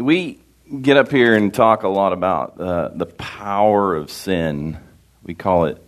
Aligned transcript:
we 0.00 0.40
get 0.80 0.96
up 0.96 1.10
here 1.10 1.34
and 1.34 1.52
talk 1.52 1.82
a 1.82 1.88
lot 1.88 2.12
about 2.12 2.58
uh, 2.58 2.88
the 2.88 3.06
power 3.06 3.94
of 3.94 4.10
sin. 4.10 4.78
We 5.22 5.34
call 5.34 5.66
it 5.66 5.82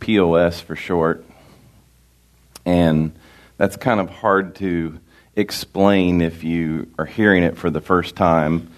POS 0.00 0.60
for 0.60 0.74
short. 0.74 1.24
And 2.64 3.12
that's 3.58 3.76
kind 3.76 4.00
of 4.00 4.08
hard 4.08 4.54
to 4.56 4.98
explain 5.36 6.22
if 6.22 6.44
you 6.44 6.88
are 6.98 7.04
hearing 7.04 7.42
it 7.42 7.58
for 7.58 7.68
the 7.68 7.80
first 7.80 8.16
time. 8.16 8.70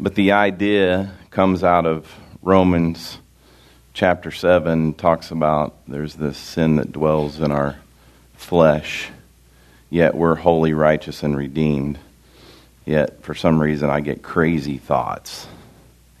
But 0.00 0.14
the 0.14 0.32
idea 0.32 1.12
comes 1.30 1.62
out 1.62 1.86
of 1.86 2.10
Romans 2.42 3.18
chapter 3.92 4.30
7, 4.30 4.94
talks 4.94 5.30
about 5.30 5.74
there's 5.86 6.14
this 6.14 6.38
sin 6.38 6.76
that 6.76 6.92
dwells 6.92 7.40
in 7.40 7.52
our 7.52 7.76
flesh, 8.34 9.10
yet 9.90 10.14
we're 10.14 10.34
holy, 10.34 10.72
righteous, 10.72 11.22
and 11.22 11.36
redeemed. 11.36 11.98
Yet 12.86 13.22
for 13.22 13.34
some 13.34 13.60
reason 13.60 13.90
I 13.90 14.00
get 14.00 14.22
crazy 14.22 14.78
thoughts. 14.78 15.46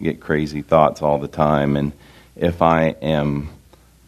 I 0.00 0.04
get 0.04 0.20
crazy 0.20 0.62
thoughts 0.62 1.02
all 1.02 1.18
the 1.18 1.28
time. 1.28 1.76
And 1.76 1.92
if 2.36 2.62
I 2.62 2.88
am 3.02 3.50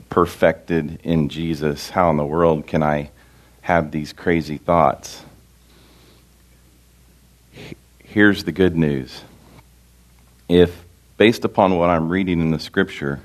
perfected 0.09 1.01
in 1.05 1.29
Jesus, 1.29 1.91
how 1.91 2.11
in 2.11 2.17
the 2.17 2.25
world 2.25 2.67
can 2.67 2.83
I 2.83 3.11
have 3.61 3.91
these 3.91 4.13
crazy 4.13 4.57
thoughts? 4.57 5.23
Here's 8.05 8.45
the 8.45 8.53
good 8.53 8.77
news. 8.77 9.21
If, 10.49 10.85
based 11.19 11.45
upon 11.45 11.77
what 11.77 11.91
I'm 11.91 12.09
reading 12.09 12.41
in 12.41 12.51
the 12.51 12.59
scripture, 12.59 13.21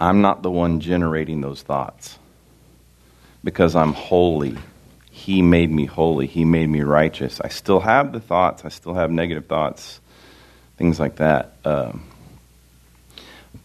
I'm 0.00 0.20
not 0.20 0.42
the 0.42 0.50
one 0.50 0.80
generating 0.80 1.40
those 1.40 1.62
thoughts 1.62 2.18
because 3.44 3.76
I'm 3.76 3.92
holy 3.92 4.56
he 5.12 5.42
made 5.42 5.70
me 5.70 5.84
holy. 5.84 6.26
He 6.26 6.46
made 6.46 6.70
me 6.70 6.80
righteous. 6.80 7.38
I 7.44 7.48
still 7.48 7.80
have 7.80 8.12
the 8.12 8.18
thoughts. 8.18 8.64
I 8.64 8.70
still 8.70 8.94
have 8.94 9.10
negative 9.10 9.44
thoughts, 9.44 10.00
things 10.78 10.98
like 10.98 11.16
that. 11.16 11.52
Um, 11.66 12.04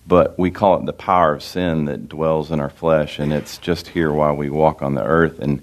but 0.05 0.37
we 0.37 0.51
call 0.51 0.77
it 0.77 0.85
the 0.85 0.91
power 0.91 1.35
of 1.35 1.41
sin 1.41 1.85
that 1.85 2.09
dwells 2.09 2.51
in 2.51 2.59
our 2.59 2.69
flesh, 2.69 3.17
and 3.17 3.31
it's 3.31 3.57
just 3.59 3.87
here 3.87 4.11
while 4.11 4.35
we 4.35 4.49
walk 4.49 4.81
on 4.81 4.93
the 4.93 5.03
earth. 5.03 5.39
And 5.39 5.61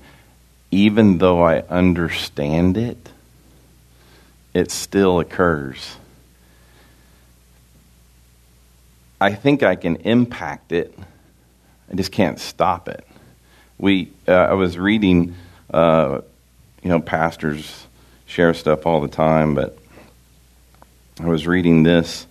even 0.70 1.18
though 1.18 1.42
I 1.42 1.60
understand 1.60 2.78
it, 2.78 3.10
it 4.54 4.70
still 4.70 5.20
occurs. 5.20 5.96
I 9.20 9.34
think 9.34 9.62
I 9.62 9.76
can 9.76 9.96
impact 9.96 10.72
it. 10.72 10.98
I 11.92 11.94
just 11.94 12.10
can't 12.10 12.40
stop 12.40 12.88
it. 12.88 13.06
We, 13.76 14.12
uh, 14.26 14.32
I 14.32 14.54
was 14.54 14.78
reading 14.78 15.34
uh, 15.74 16.20
you 16.84 16.88
know, 16.88 17.00
pastors 17.00 17.86
share 18.26 18.54
stuff 18.54 18.86
all 18.86 19.00
the 19.00 19.08
time, 19.08 19.56
but 19.56 19.76
I 21.20 21.26
was 21.26 21.48
reading 21.48 21.82
this. 21.82 22.28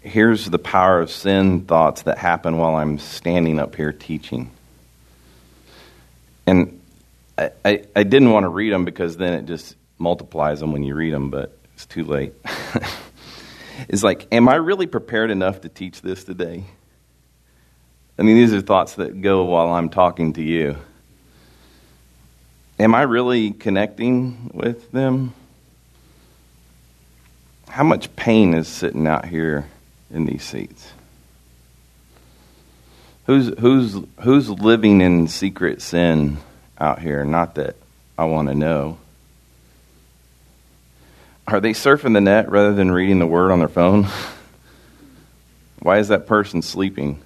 Here's 0.00 0.44
the 0.44 0.58
power 0.58 1.00
of 1.00 1.10
sin 1.10 1.62
thoughts 1.62 2.02
that 2.02 2.18
happen 2.18 2.58
while 2.58 2.76
I'm 2.76 2.98
standing 2.98 3.58
up 3.58 3.76
here 3.76 3.92
teaching. 3.92 4.50
And 6.46 6.82
I, 7.38 7.50
I, 7.64 7.84
I 7.96 8.02
didn't 8.02 8.30
want 8.30 8.44
to 8.44 8.48
read 8.48 8.74
them 8.74 8.84
because 8.84 9.16
then 9.16 9.32
it 9.32 9.46
just 9.46 9.74
multiplies 9.96 10.60
them 10.60 10.72
when 10.72 10.82
you 10.82 10.94
read 10.94 11.14
them, 11.14 11.30
but 11.30 11.56
it's 11.72 11.86
too 11.86 12.04
late. 12.04 12.34
it's 13.88 14.02
like, 14.02 14.26
am 14.32 14.50
I 14.50 14.56
really 14.56 14.86
prepared 14.86 15.30
enough 15.30 15.62
to 15.62 15.70
teach 15.70 16.02
this 16.02 16.24
today? 16.24 16.64
I 18.18 18.22
mean, 18.22 18.36
these 18.36 18.52
are 18.52 18.60
thoughts 18.60 18.96
that 18.96 19.22
go 19.22 19.44
while 19.44 19.72
I'm 19.72 19.88
talking 19.88 20.34
to 20.34 20.42
you. 20.42 20.76
Am 22.82 22.96
I 22.96 23.02
really 23.02 23.52
connecting 23.52 24.50
with 24.52 24.90
them? 24.90 25.34
How 27.68 27.84
much 27.84 28.16
pain 28.16 28.54
is 28.54 28.66
sitting 28.66 29.06
out 29.06 29.24
here 29.24 29.66
in 30.10 30.26
these 30.26 30.42
seats? 30.42 30.90
Who's, 33.26 33.56
who's, 33.60 33.96
who's 34.22 34.50
living 34.50 35.00
in 35.00 35.28
secret 35.28 35.80
sin 35.80 36.38
out 36.76 36.98
here? 36.98 37.24
Not 37.24 37.54
that 37.54 37.76
I 38.18 38.24
want 38.24 38.48
to 38.48 38.54
know. 38.56 38.98
Are 41.46 41.60
they 41.60 41.74
surfing 41.74 42.14
the 42.14 42.20
net 42.20 42.50
rather 42.50 42.74
than 42.74 42.90
reading 42.90 43.20
the 43.20 43.28
word 43.28 43.52
on 43.52 43.60
their 43.60 43.68
phone? 43.68 44.08
Why 45.78 45.98
is 45.98 46.08
that 46.08 46.26
person 46.26 46.62
sleeping? 46.62 47.22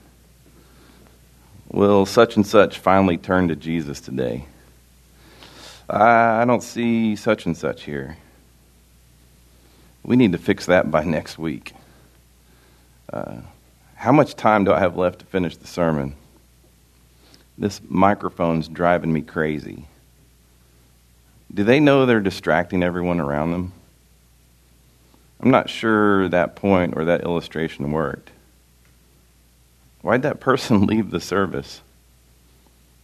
Will 1.71 2.05
such 2.05 2.37
and 2.37 2.47
such 2.47 2.79
finally 2.79 3.17
turn 3.17 3.49
to 3.49 3.57
Jesus 3.57 4.03
today? 4.03 4.45
I 5.89 6.45
don't 6.45 6.63
see 6.63 7.15
such 7.17 7.47
and 7.47 7.57
such 7.57 7.85
here. 7.85 8.17
We 10.03 10.17
need 10.17 10.33
to 10.33 10.39
fix 10.39 10.67
that 10.67 10.91
by 10.91 11.05
next 11.05 11.39
week. 11.39 11.73
Uh, 13.13 13.37
how 13.95 14.13
much 14.13 14.35
time 14.35 14.65
do 14.65 14.73
I 14.73 14.81
have 14.81 14.97
left 14.97 15.21
to 15.21 15.27
finish 15.27 15.57
the 15.57 15.67
sermon? 15.67 16.15
This 17.59 17.81
microphone's 17.89 18.69
driving 18.69 19.13
me 19.13 19.23
crazy. 19.23 19.87
Do 21.53 21.65
they 21.65 21.81
know 21.81 22.05
they're 22.05 22.21
distracting 22.21 22.83
everyone 22.83 23.21
around 23.21 23.53
them? 23.53 23.73
I'm 25.41 25.51
not 25.51 25.71
sure 25.71 26.29
that 26.29 26.57
point 26.57 26.95
or 26.97 27.05
that 27.07 27.23
illustration 27.23 27.93
worked. 27.93 28.31
Why'd 30.03 30.23
that 30.23 30.41
person 30.41 30.87
leave 30.87 31.11
the 31.11 31.21
service? 31.21 31.81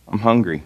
I'm 0.09 0.19
hungry. 0.19 0.65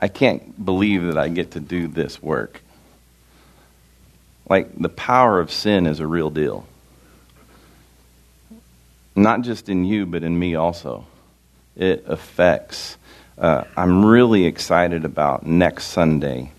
I 0.00 0.08
can't 0.08 0.64
believe 0.64 1.04
that 1.04 1.18
I 1.18 1.28
get 1.28 1.52
to 1.52 1.60
do 1.60 1.88
this 1.88 2.22
work. 2.22 2.62
Like, 4.48 4.78
the 4.78 4.88
power 4.88 5.40
of 5.40 5.50
sin 5.50 5.86
is 5.86 6.00
a 6.00 6.06
real 6.06 6.30
deal. 6.30 6.66
Not 9.16 9.42
just 9.42 9.68
in 9.68 9.84
you, 9.84 10.06
but 10.06 10.22
in 10.22 10.38
me 10.38 10.54
also. 10.54 11.04
It 11.76 12.04
affects. 12.06 12.96
Uh, 13.36 13.64
I'm 13.76 14.04
really 14.04 14.46
excited 14.46 15.04
about 15.04 15.44
next 15.44 15.86
Sunday, 15.86 16.52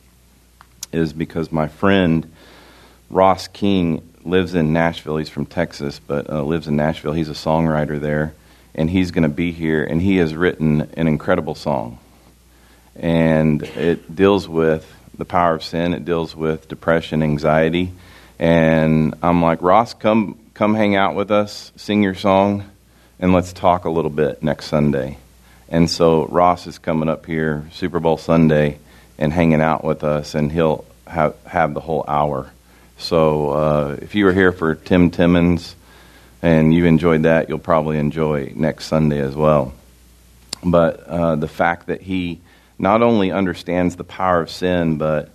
is 0.92 1.14
because 1.14 1.52
my 1.52 1.68
friend 1.68 2.32
Ross 3.10 3.48
King 3.48 4.08
lives 4.24 4.54
in 4.54 4.74
Nashville. 4.74 5.18
He's 5.18 5.30
from 5.30 5.46
Texas, 5.46 6.00
but 6.06 6.30
uh, 6.30 6.44
lives 6.44 6.68
in 6.68 6.76
Nashville. 6.76 7.14
He's 7.14 7.30
a 7.30 7.34
songwriter 7.34 8.00
there, 8.00 8.34
and 8.76 8.90
he's 8.90 9.12
going 9.12 9.24
to 9.24 9.30
be 9.30 9.52
here, 9.52 9.84
and 9.84 10.02
he 10.02 10.18
has 10.18 10.36
written 10.36 10.82
an 10.96 11.08
incredible 11.08 11.56
song 11.56 11.98
and 12.96 13.64
it 13.64 14.16
deals 14.16 14.48
with 14.48 14.92
the 15.18 15.26
power 15.26 15.56
of 15.56 15.64
sin. 15.64 15.94
It 15.94 16.06
deals 16.06 16.36
with 16.36 16.68
depression, 16.68 17.24
anxiety, 17.24 17.92
and 18.38 19.16
I'm 19.22 19.42
like, 19.42 19.62
Ross, 19.62 19.94
come 19.94 20.40
come 20.54 20.76
hang 20.76 20.96
out 20.96 21.16
with 21.16 21.32
us, 21.32 21.72
sing 21.76 22.04
your 22.04 22.16
song, 22.16 22.70
and 23.20 23.34
let's 23.34 23.54
talk 23.54 23.86
a 23.86 23.90
little 23.90 24.12
bit 24.12 24.44
next 24.44 24.66
Sunday. 24.68 25.18
And 25.70 25.90
so 25.90 26.26
Ross 26.26 26.68
is 26.68 26.80
coming 26.80 27.10
up 27.10 27.26
here 27.26 27.66
Super 27.72 28.00
Bowl 28.00 28.18
Sunday 28.18 28.80
and 29.18 29.32
hanging 29.32 29.62
out 29.62 29.84
with 29.84 30.04
us, 30.04 30.36
and 30.36 30.52
he'll 30.52 30.86
have 31.06 31.36
have 31.46 31.74
the 31.74 31.80
whole 31.80 32.06
hour. 32.08 32.52
So 32.98 33.52
uh, 33.52 33.98
if 34.02 34.16
you 34.16 34.26
were 34.26 34.34
here 34.34 34.52
for 34.52 34.76
Tim 34.76 35.10
Timmons 35.12 35.76
and 36.42 36.74
you 36.74 36.86
enjoyed 36.86 37.24
that, 37.24 37.50
you'll 37.50 37.60
probably 37.60 37.98
enjoy 37.98 38.52
next 38.56 38.86
Sunday 38.86 39.20
as 39.20 39.36
well. 39.36 39.74
But 40.64 41.08
uh, 41.08 41.36
the 41.36 41.48
fact 41.48 41.88
that 41.88 42.02
he 42.02 42.40
not 42.80 43.02
only 43.04 43.32
understands 43.32 43.98
the 43.98 44.06
power 44.06 44.42
of 44.42 44.50
sin, 44.50 44.98
but 44.98 45.30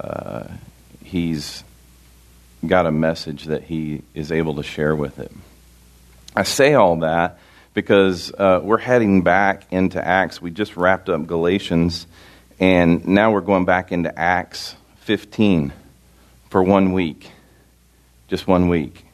uh, 0.00 0.44
he's 1.04 1.64
got 2.64 2.86
a 2.86 2.92
message 2.92 3.44
that 3.44 3.64
he 3.64 4.02
is 4.14 4.30
able 4.30 4.54
to 4.54 4.62
share 4.62 4.94
with 4.94 5.18
it. 5.18 5.32
I 6.34 6.44
say 6.44 6.74
all 6.74 6.96
that 7.00 7.38
because 7.74 8.32
uh, 8.32 8.60
we're 8.62 8.78
heading 8.78 9.22
back 9.22 9.64
into 9.70 10.02
Acts. 10.02 10.40
We 10.40 10.50
just 10.50 10.76
wrapped 10.76 11.08
up 11.08 11.26
Galatians, 11.26 12.06
and 12.60 13.06
now 13.06 13.32
we're 13.32 13.40
going 13.40 13.64
back 13.64 13.90
into 13.90 14.16
Acts 14.18 14.76
15 15.00 15.72
for 16.50 16.62
one 16.62 16.92
week. 16.92 17.30
Just 18.28 18.46
one 18.46 18.68
week. 18.68 19.04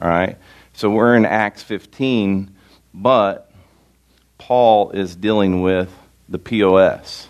All 0.00 0.08
right? 0.08 0.36
So 0.74 0.90
we're 0.90 1.16
in 1.16 1.24
Acts 1.24 1.62
15, 1.62 2.54
but 2.94 3.50
Paul 4.38 4.90
is 4.90 5.16
dealing 5.16 5.62
with 5.62 5.90
the 6.32 6.38
POS, 6.38 7.28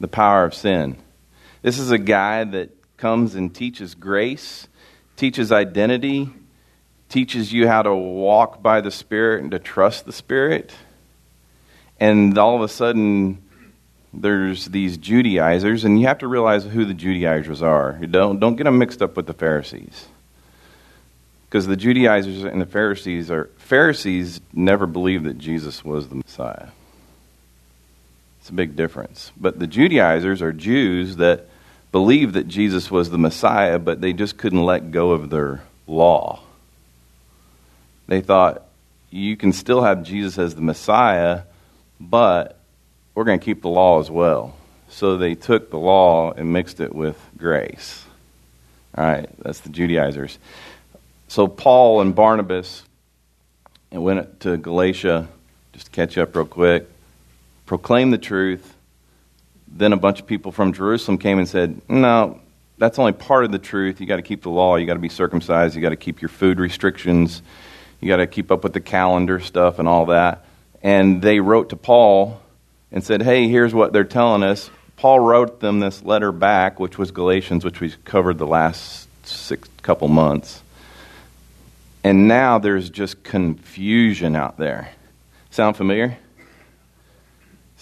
the 0.00 0.08
power 0.08 0.44
of 0.44 0.54
sin. 0.54 0.96
This 1.62 1.78
is 1.78 1.90
a 1.90 1.98
guy 1.98 2.44
that 2.44 2.70
comes 2.96 3.34
and 3.34 3.54
teaches 3.54 3.94
grace, 3.94 4.68
teaches 5.16 5.52
identity, 5.52 6.30
teaches 7.10 7.52
you 7.52 7.68
how 7.68 7.82
to 7.82 7.94
walk 7.94 8.62
by 8.62 8.80
the 8.80 8.90
Spirit 8.90 9.42
and 9.42 9.50
to 9.50 9.58
trust 9.58 10.06
the 10.06 10.12
Spirit. 10.12 10.72
And 12.00 12.36
all 12.38 12.56
of 12.56 12.62
a 12.62 12.68
sudden, 12.68 13.42
there's 14.14 14.66
these 14.66 14.96
Judaizers, 14.96 15.84
and 15.84 16.00
you 16.00 16.06
have 16.06 16.18
to 16.18 16.26
realize 16.26 16.64
who 16.64 16.86
the 16.86 16.94
Judaizers 16.94 17.62
are. 17.62 17.92
Don't, 17.92 18.40
don't 18.40 18.56
get 18.56 18.64
them 18.64 18.78
mixed 18.78 19.02
up 19.02 19.14
with 19.14 19.26
the 19.26 19.34
Pharisees. 19.34 20.06
Because 21.48 21.66
the 21.66 21.76
Judaizers 21.76 22.44
and 22.44 22.62
the 22.62 22.66
Pharisees 22.66 23.30
are 23.30 23.50
Pharisees 23.58 24.40
never 24.54 24.86
believed 24.86 25.24
that 25.24 25.38
Jesus 25.38 25.84
was 25.84 26.08
the 26.08 26.16
Messiah. 26.16 26.68
It's 28.46 28.52
a 28.52 28.54
big 28.54 28.76
difference. 28.76 29.32
But 29.36 29.58
the 29.58 29.66
Judaizers 29.66 30.40
are 30.40 30.52
Jews 30.52 31.16
that 31.16 31.48
believed 31.90 32.34
that 32.34 32.46
Jesus 32.46 32.92
was 32.92 33.10
the 33.10 33.18
Messiah, 33.18 33.80
but 33.80 34.00
they 34.00 34.12
just 34.12 34.38
couldn't 34.38 34.62
let 34.62 34.92
go 34.92 35.10
of 35.10 35.30
their 35.30 35.64
law. 35.88 36.44
They 38.06 38.20
thought, 38.20 38.62
you 39.10 39.36
can 39.36 39.52
still 39.52 39.82
have 39.82 40.04
Jesus 40.04 40.38
as 40.38 40.54
the 40.54 40.60
Messiah, 40.60 41.42
but 41.98 42.60
we're 43.16 43.24
going 43.24 43.40
to 43.40 43.44
keep 43.44 43.62
the 43.62 43.68
law 43.68 43.98
as 43.98 44.12
well. 44.12 44.54
So 44.90 45.16
they 45.16 45.34
took 45.34 45.72
the 45.72 45.78
law 45.78 46.30
and 46.30 46.52
mixed 46.52 46.78
it 46.78 46.94
with 46.94 47.20
grace. 47.36 48.04
All 48.96 49.04
right, 49.04 49.28
that's 49.42 49.58
the 49.58 49.70
Judaizers. 49.70 50.38
So 51.26 51.48
Paul 51.48 52.00
and 52.00 52.14
Barnabas 52.14 52.84
and 53.90 54.04
went 54.04 54.38
to 54.42 54.56
Galatia, 54.56 55.26
just 55.72 55.86
to 55.86 55.90
catch 55.90 56.16
up 56.16 56.36
real 56.36 56.46
quick, 56.46 56.88
proclaimed 57.66 58.12
the 58.12 58.18
truth. 58.18 58.74
Then 59.68 59.92
a 59.92 59.96
bunch 59.96 60.20
of 60.20 60.26
people 60.26 60.52
from 60.52 60.72
Jerusalem 60.72 61.18
came 61.18 61.38
and 61.38 61.48
said, 61.48 61.82
No, 61.88 62.40
that's 62.78 62.98
only 62.98 63.12
part 63.12 63.44
of 63.44 63.52
the 63.52 63.58
truth. 63.58 64.00
You 64.00 64.06
got 64.06 64.16
to 64.16 64.22
keep 64.22 64.42
the 64.42 64.50
law. 64.50 64.76
You 64.76 64.86
got 64.86 64.94
to 64.94 65.00
be 65.00 65.08
circumcised. 65.08 65.74
You 65.74 65.82
got 65.82 65.90
to 65.90 65.96
keep 65.96 66.22
your 66.22 66.28
food 66.28 66.58
restrictions. 66.58 67.42
You 68.00 68.08
got 68.08 68.16
to 68.16 68.26
keep 68.26 68.50
up 68.50 68.62
with 68.62 68.72
the 68.72 68.80
calendar 68.80 69.40
stuff 69.40 69.78
and 69.78 69.88
all 69.88 70.06
that. 70.06 70.44
And 70.82 71.20
they 71.20 71.40
wrote 71.40 71.70
to 71.70 71.76
Paul 71.76 72.40
and 72.92 73.04
said, 73.04 73.22
Hey, 73.22 73.48
here's 73.48 73.74
what 73.74 73.92
they're 73.92 74.04
telling 74.04 74.42
us. 74.42 74.70
Paul 74.96 75.20
wrote 75.20 75.60
them 75.60 75.80
this 75.80 76.02
letter 76.02 76.32
back, 76.32 76.80
which 76.80 76.96
was 76.96 77.10
Galatians, 77.10 77.64
which 77.64 77.80
we 77.80 77.90
covered 78.04 78.38
the 78.38 78.46
last 78.46 79.08
six 79.26 79.68
couple 79.82 80.08
months. 80.08 80.62
And 82.02 82.28
now 82.28 82.58
there's 82.58 82.88
just 82.88 83.22
confusion 83.24 84.36
out 84.36 84.56
there. 84.56 84.90
Sound 85.50 85.76
familiar? 85.76 86.18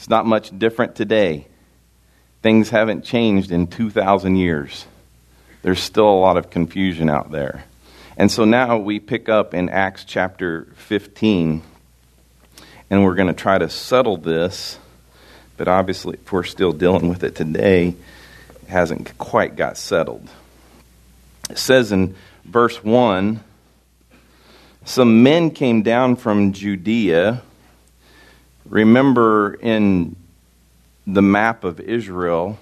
It's 0.04 0.10
not 0.10 0.26
much 0.26 0.58
different 0.58 0.96
today. 0.96 1.46
Things 2.42 2.68
haven't 2.68 3.06
changed 3.06 3.50
in 3.50 3.68
2,000 3.68 4.36
years. 4.36 4.84
There's 5.62 5.80
still 5.80 6.06
a 6.06 6.20
lot 6.20 6.36
of 6.36 6.50
confusion 6.50 7.08
out 7.08 7.30
there. 7.30 7.64
And 8.18 8.30
so 8.30 8.44
now 8.44 8.76
we 8.76 9.00
pick 9.00 9.30
up 9.30 9.54
in 9.54 9.70
Acts 9.70 10.04
chapter 10.04 10.66
15, 10.76 11.62
and 12.90 13.02
we're 13.02 13.14
going 13.14 13.28
to 13.28 13.32
try 13.32 13.56
to 13.56 13.70
settle 13.70 14.18
this, 14.18 14.78
but 15.56 15.68
obviously, 15.68 16.18
if 16.22 16.30
we're 16.30 16.42
still 16.42 16.72
dealing 16.72 17.08
with 17.08 17.24
it 17.24 17.34
today, 17.34 17.96
it 18.62 18.68
hasn't 18.68 19.16
quite 19.16 19.56
got 19.56 19.78
settled. 19.78 20.28
It 21.48 21.56
says 21.56 21.92
in 21.92 22.14
verse 22.44 22.84
1 22.84 23.42
Some 24.84 25.22
men 25.22 25.50
came 25.50 25.80
down 25.80 26.16
from 26.16 26.52
Judea. 26.52 27.40
Remember, 28.68 29.54
in 29.54 30.16
the 31.06 31.22
map 31.22 31.64
of 31.64 31.80
Israel, 31.80 32.58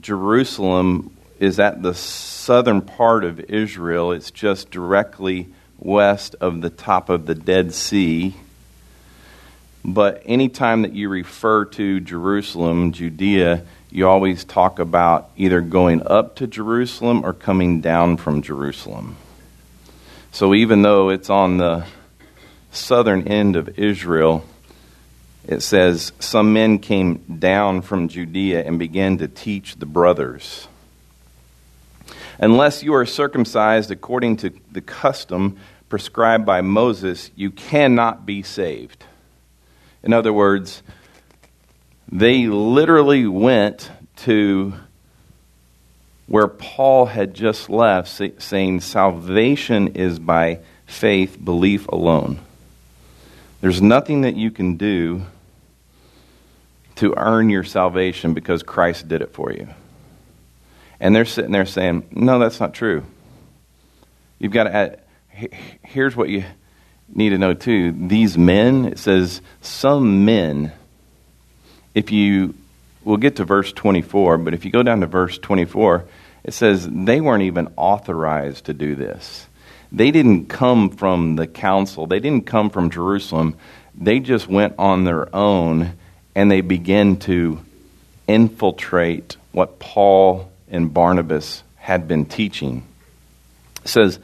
Jerusalem 0.00 1.16
is 1.40 1.58
at 1.58 1.82
the 1.82 1.94
southern 1.94 2.82
part 2.82 3.24
of 3.24 3.40
Israel. 3.40 4.12
It's 4.12 4.30
just 4.30 4.70
directly 4.70 5.48
west 5.78 6.34
of 6.40 6.60
the 6.60 6.70
top 6.70 7.08
of 7.08 7.26
the 7.26 7.34
Dead 7.34 7.72
Sea. 7.72 8.34
But 9.84 10.22
anytime 10.26 10.82
that 10.82 10.92
you 10.92 11.08
refer 11.08 11.64
to 11.64 12.00
Jerusalem, 12.00 12.92
Judea, 12.92 13.62
you 13.90 14.06
always 14.06 14.44
talk 14.44 14.78
about 14.78 15.30
either 15.36 15.60
going 15.60 16.06
up 16.06 16.36
to 16.36 16.46
Jerusalem 16.46 17.24
or 17.24 17.32
coming 17.32 17.80
down 17.80 18.18
from 18.18 18.42
Jerusalem. 18.42 19.16
So 20.32 20.52
even 20.54 20.82
though 20.82 21.08
it's 21.08 21.30
on 21.30 21.56
the 21.56 21.86
southern 22.70 23.26
end 23.26 23.56
of 23.56 23.78
Israel, 23.78 24.44
it 25.48 25.62
says, 25.62 26.12
Some 26.20 26.52
men 26.52 26.78
came 26.78 27.38
down 27.38 27.80
from 27.80 28.08
Judea 28.08 28.64
and 28.64 28.78
began 28.78 29.16
to 29.18 29.26
teach 29.26 29.76
the 29.76 29.86
brothers. 29.86 30.68
Unless 32.38 32.82
you 32.82 32.94
are 32.94 33.06
circumcised 33.06 33.90
according 33.90 34.36
to 34.38 34.52
the 34.70 34.82
custom 34.82 35.56
prescribed 35.88 36.44
by 36.44 36.60
Moses, 36.60 37.30
you 37.34 37.50
cannot 37.50 38.26
be 38.26 38.42
saved. 38.42 39.04
In 40.02 40.12
other 40.12 40.34
words, 40.34 40.82
they 42.12 42.46
literally 42.46 43.26
went 43.26 43.90
to 44.16 44.74
where 46.26 46.46
Paul 46.46 47.06
had 47.06 47.32
just 47.32 47.70
left, 47.70 48.20
saying 48.42 48.80
salvation 48.82 49.88
is 49.88 50.18
by 50.18 50.60
faith, 50.86 51.42
belief 51.42 51.88
alone. 51.88 52.38
There's 53.62 53.80
nothing 53.80 54.20
that 54.20 54.36
you 54.36 54.50
can 54.50 54.76
do 54.76 55.22
to 56.98 57.14
earn 57.16 57.50
your 57.50 57.64
salvation 57.64 58.34
because 58.34 58.62
Christ 58.62 59.08
did 59.08 59.22
it 59.22 59.32
for 59.32 59.52
you. 59.52 59.68
And 61.00 61.14
they're 61.14 61.24
sitting 61.24 61.52
there 61.52 61.66
saying, 61.66 62.08
No, 62.10 62.38
that's 62.38 62.60
not 62.60 62.74
true. 62.74 63.04
You've 64.38 64.52
got 64.52 64.64
to 64.64 64.74
add, 64.74 65.00
here's 65.82 66.14
what 66.14 66.28
you 66.28 66.44
need 67.08 67.30
to 67.30 67.38
know 67.38 67.54
too. 67.54 67.92
These 67.92 68.36
men, 68.38 68.84
it 68.84 68.98
says, 68.98 69.40
some 69.60 70.24
men, 70.24 70.72
if 71.94 72.12
you, 72.12 72.54
we'll 73.04 73.16
get 73.16 73.36
to 73.36 73.44
verse 73.44 73.72
24, 73.72 74.38
but 74.38 74.54
if 74.54 74.64
you 74.64 74.70
go 74.70 74.82
down 74.82 75.00
to 75.00 75.06
verse 75.06 75.38
24, 75.38 76.04
it 76.44 76.54
says 76.54 76.88
they 76.88 77.20
weren't 77.20 77.42
even 77.42 77.72
authorized 77.76 78.66
to 78.66 78.74
do 78.74 78.94
this. 78.94 79.46
They 79.90 80.10
didn't 80.10 80.46
come 80.46 80.90
from 80.90 81.36
the 81.36 81.46
council, 81.46 82.06
they 82.06 82.20
didn't 82.20 82.46
come 82.46 82.70
from 82.70 82.90
Jerusalem. 82.90 83.56
They 84.00 84.20
just 84.20 84.46
went 84.46 84.74
on 84.78 85.02
their 85.02 85.34
own 85.34 85.94
and 86.38 86.48
they 86.48 86.60
begin 86.60 87.16
to 87.16 87.60
infiltrate 88.28 89.36
what 89.50 89.80
Paul 89.80 90.48
and 90.70 90.94
Barnabas 90.94 91.64
had 91.74 92.06
been 92.06 92.26
teaching. 92.26 92.86
It 93.82 93.88
says, 93.88 94.20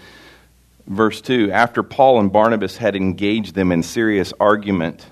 verse 0.87 1.21
2 1.21 1.51
After 1.51 1.83
Paul 1.83 2.21
and 2.21 2.33
Barnabas 2.33 2.77
had 2.77 2.95
engaged 2.95 3.57
them 3.57 3.73
in 3.73 3.83
serious 3.83 4.33
argument 4.39 5.05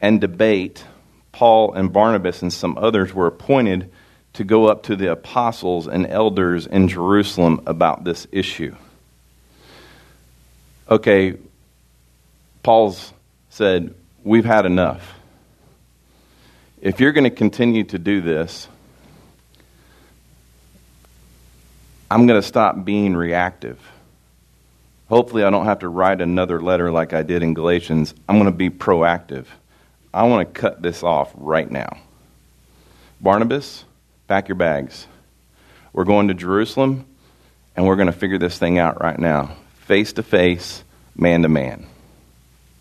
and 0.00 0.20
debate, 0.20 0.84
Paul 1.30 1.72
and 1.72 1.92
Barnabas 1.92 2.42
and 2.42 2.52
some 2.52 2.78
others 2.78 3.14
were 3.14 3.28
appointed 3.28 3.92
to 4.32 4.42
go 4.42 4.66
up 4.66 4.82
to 4.84 4.96
the 4.96 5.12
apostles 5.12 5.86
and 5.86 6.04
elders 6.04 6.66
in 6.66 6.88
Jerusalem 6.88 7.60
about 7.64 8.02
this 8.02 8.26
issue. 8.32 8.74
Okay, 10.90 11.36
Paul's 12.64 13.12
said, 13.50 13.94
We've 14.24 14.44
had 14.44 14.66
enough. 14.66 15.14
If 16.84 17.00
you're 17.00 17.12
going 17.12 17.24
to 17.24 17.30
continue 17.30 17.82
to 17.84 17.98
do 17.98 18.20
this, 18.20 18.68
I'm 22.10 22.26
going 22.26 22.38
to 22.38 22.46
stop 22.46 22.84
being 22.84 23.16
reactive. 23.16 23.80
Hopefully, 25.08 25.44
I 25.44 25.50
don't 25.50 25.64
have 25.64 25.78
to 25.78 25.88
write 25.88 26.20
another 26.20 26.60
letter 26.60 26.90
like 26.90 27.14
I 27.14 27.22
did 27.22 27.42
in 27.42 27.54
Galatians. 27.54 28.12
I'm 28.28 28.36
going 28.36 28.52
to 28.52 28.56
be 28.56 28.68
proactive. 28.68 29.46
I 30.12 30.24
want 30.24 30.46
to 30.46 30.60
cut 30.60 30.82
this 30.82 31.02
off 31.02 31.32
right 31.36 31.70
now. 31.70 31.88
Barnabas, 33.18 33.86
pack 34.28 34.48
your 34.48 34.56
bags. 34.56 35.06
We're 35.94 36.04
going 36.04 36.28
to 36.28 36.34
Jerusalem, 36.34 37.06
and 37.74 37.86
we're 37.86 37.96
going 37.96 38.08
to 38.08 38.12
figure 38.12 38.38
this 38.38 38.58
thing 38.58 38.78
out 38.78 39.00
right 39.00 39.18
now, 39.18 39.56
face 39.86 40.12
to 40.12 40.22
face, 40.22 40.84
man 41.16 41.40
to 41.42 41.48
man. 41.48 41.86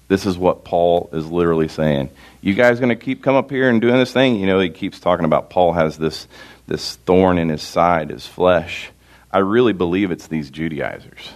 This 0.07 0.25
is 0.25 0.38
what 0.38 0.63
Paul 0.63 1.10
is 1.13 1.29
literally 1.29 1.67
saying. 1.67 2.10
You 2.41 2.53
guys 2.53 2.79
going 2.79 2.89
to 2.89 2.95
keep 2.95 3.24
come 3.24 3.36
up 3.36 3.50
here 3.50 3.69
and 3.69 3.81
doing 3.81 3.95
this 3.95 4.12
thing? 4.12 4.36
You 4.36 4.45
know, 4.45 4.60
he 4.60 4.69
keeps 4.69 5.00
talking 5.00 5.25
about 5.25 5.50
Paul 5.50 5.74
has 5.74 5.98
this 5.98 6.27
this 6.67 6.95
thorn 6.98 7.38
in 7.38 7.50
his 7.50 7.62
side, 7.62 8.10
his 8.10 8.25
flesh. 8.25 8.89
I 9.31 9.39
really 9.39 9.74
believe 9.74 10.12
it's 10.12 10.27
these 10.27 10.50
Judaizers. 10.50 11.31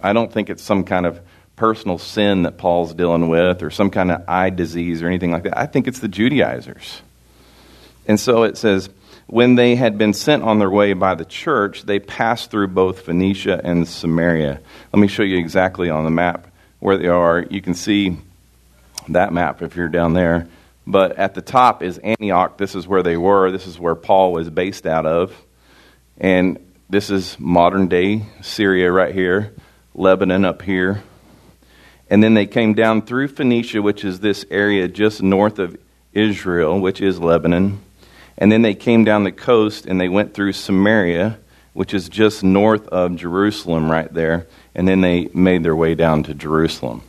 I 0.00 0.12
don't 0.12 0.32
think 0.32 0.50
it's 0.50 0.62
some 0.62 0.84
kind 0.84 1.06
of 1.06 1.20
personal 1.56 1.98
sin 1.98 2.42
that 2.42 2.58
Paul's 2.58 2.94
dealing 2.94 3.28
with 3.28 3.62
or 3.62 3.70
some 3.70 3.90
kind 3.90 4.10
of 4.10 4.24
eye 4.26 4.50
disease 4.50 5.02
or 5.02 5.06
anything 5.06 5.30
like 5.30 5.42
that. 5.44 5.58
I 5.58 5.66
think 5.66 5.86
it's 5.86 6.00
the 6.00 6.08
Judaizers. 6.08 7.02
And 8.06 8.18
so 8.18 8.44
it 8.44 8.56
says, 8.56 8.88
when 9.26 9.54
they 9.54 9.76
had 9.76 9.98
been 9.98 10.14
sent 10.14 10.42
on 10.42 10.58
their 10.58 10.70
way 10.70 10.94
by 10.94 11.14
the 11.14 11.24
church, 11.24 11.82
they 11.82 12.00
passed 12.00 12.50
through 12.50 12.68
both 12.68 13.02
Phoenicia 13.02 13.60
and 13.62 13.86
Samaria. 13.86 14.60
Let 14.92 15.00
me 15.00 15.06
show 15.06 15.22
you 15.22 15.36
exactly 15.36 15.90
on 15.90 16.04
the 16.04 16.10
map 16.10 16.49
where 16.80 16.98
they 16.98 17.06
are. 17.06 17.46
You 17.48 17.62
can 17.62 17.74
see 17.74 18.16
that 19.08 19.32
map 19.32 19.62
if 19.62 19.76
you're 19.76 19.88
down 19.88 20.14
there. 20.14 20.48
But 20.86 21.16
at 21.18 21.34
the 21.34 21.42
top 21.42 21.82
is 21.82 21.98
Antioch. 21.98 22.58
This 22.58 22.74
is 22.74 22.88
where 22.88 23.02
they 23.02 23.16
were. 23.16 23.50
This 23.50 23.66
is 23.66 23.78
where 23.78 23.94
Paul 23.94 24.32
was 24.32 24.50
based 24.50 24.86
out 24.86 25.06
of. 25.06 25.32
And 26.18 26.58
this 26.88 27.10
is 27.10 27.38
modern 27.38 27.88
day 27.88 28.26
Syria 28.42 28.90
right 28.90 29.14
here, 29.14 29.54
Lebanon 29.94 30.44
up 30.44 30.62
here. 30.62 31.02
And 32.08 32.22
then 32.24 32.34
they 32.34 32.46
came 32.46 32.74
down 32.74 33.02
through 33.02 33.28
Phoenicia, 33.28 33.80
which 33.80 34.04
is 34.04 34.18
this 34.18 34.44
area 34.50 34.88
just 34.88 35.22
north 35.22 35.60
of 35.60 35.76
Israel, 36.12 36.80
which 36.80 37.00
is 37.00 37.20
Lebanon. 37.20 37.80
And 38.36 38.50
then 38.50 38.62
they 38.62 38.74
came 38.74 39.04
down 39.04 39.22
the 39.22 39.30
coast 39.30 39.86
and 39.86 40.00
they 40.00 40.08
went 40.08 40.34
through 40.34 40.54
Samaria, 40.54 41.38
which 41.80 41.94
is 41.94 42.10
just 42.10 42.44
north 42.44 42.86
of 42.88 43.16
Jerusalem 43.16 43.90
right 43.90 44.12
there. 44.12 44.46
And 44.74 44.86
then 44.86 45.00
they 45.00 45.30
made 45.32 45.62
their 45.62 45.74
way 45.74 45.94
down 45.94 46.24
to 46.24 46.34
Jerusalem. 46.34 47.00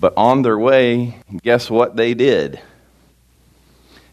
But 0.00 0.14
on 0.16 0.42
their 0.42 0.58
way, 0.58 1.20
guess 1.44 1.70
what 1.70 1.94
they 1.94 2.14
did? 2.14 2.54
It 2.54 2.60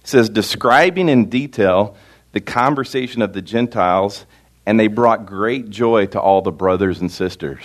says, 0.03 0.29
describing 0.29 1.09
in 1.09 1.31
detail 1.31 1.97
the 2.33 2.41
conversation 2.41 3.23
of 3.23 3.33
the 3.33 3.41
Gentiles, 3.41 4.23
and 4.67 4.79
they 4.79 4.85
brought 4.85 5.25
great 5.25 5.71
joy 5.71 6.05
to 6.05 6.21
all 6.21 6.43
the 6.43 6.51
brothers 6.51 7.01
and 7.01 7.11
sisters. 7.11 7.63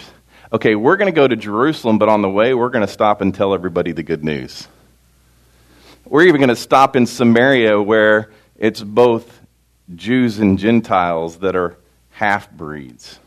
Okay, 0.50 0.74
we're 0.74 0.96
going 0.96 1.12
to 1.12 1.20
go 1.20 1.28
to 1.28 1.36
Jerusalem, 1.36 1.98
but 1.98 2.08
on 2.08 2.22
the 2.22 2.30
way, 2.30 2.54
we're 2.54 2.70
going 2.70 2.86
to 2.86 2.90
stop 2.90 3.20
and 3.20 3.34
tell 3.34 3.52
everybody 3.52 3.92
the 3.92 4.02
good 4.02 4.24
news. 4.24 4.66
We're 6.06 6.22
even 6.28 6.40
going 6.40 6.48
to 6.48 6.56
stop 6.56 6.96
in 6.96 7.04
Samaria 7.04 7.82
where 7.82 8.30
it's 8.56 8.82
both 8.82 9.37
Jews 9.94 10.38
and 10.38 10.58
Gentiles 10.58 11.38
that 11.38 11.56
are 11.56 11.78
half 12.10 12.50
breeds. 12.50 13.18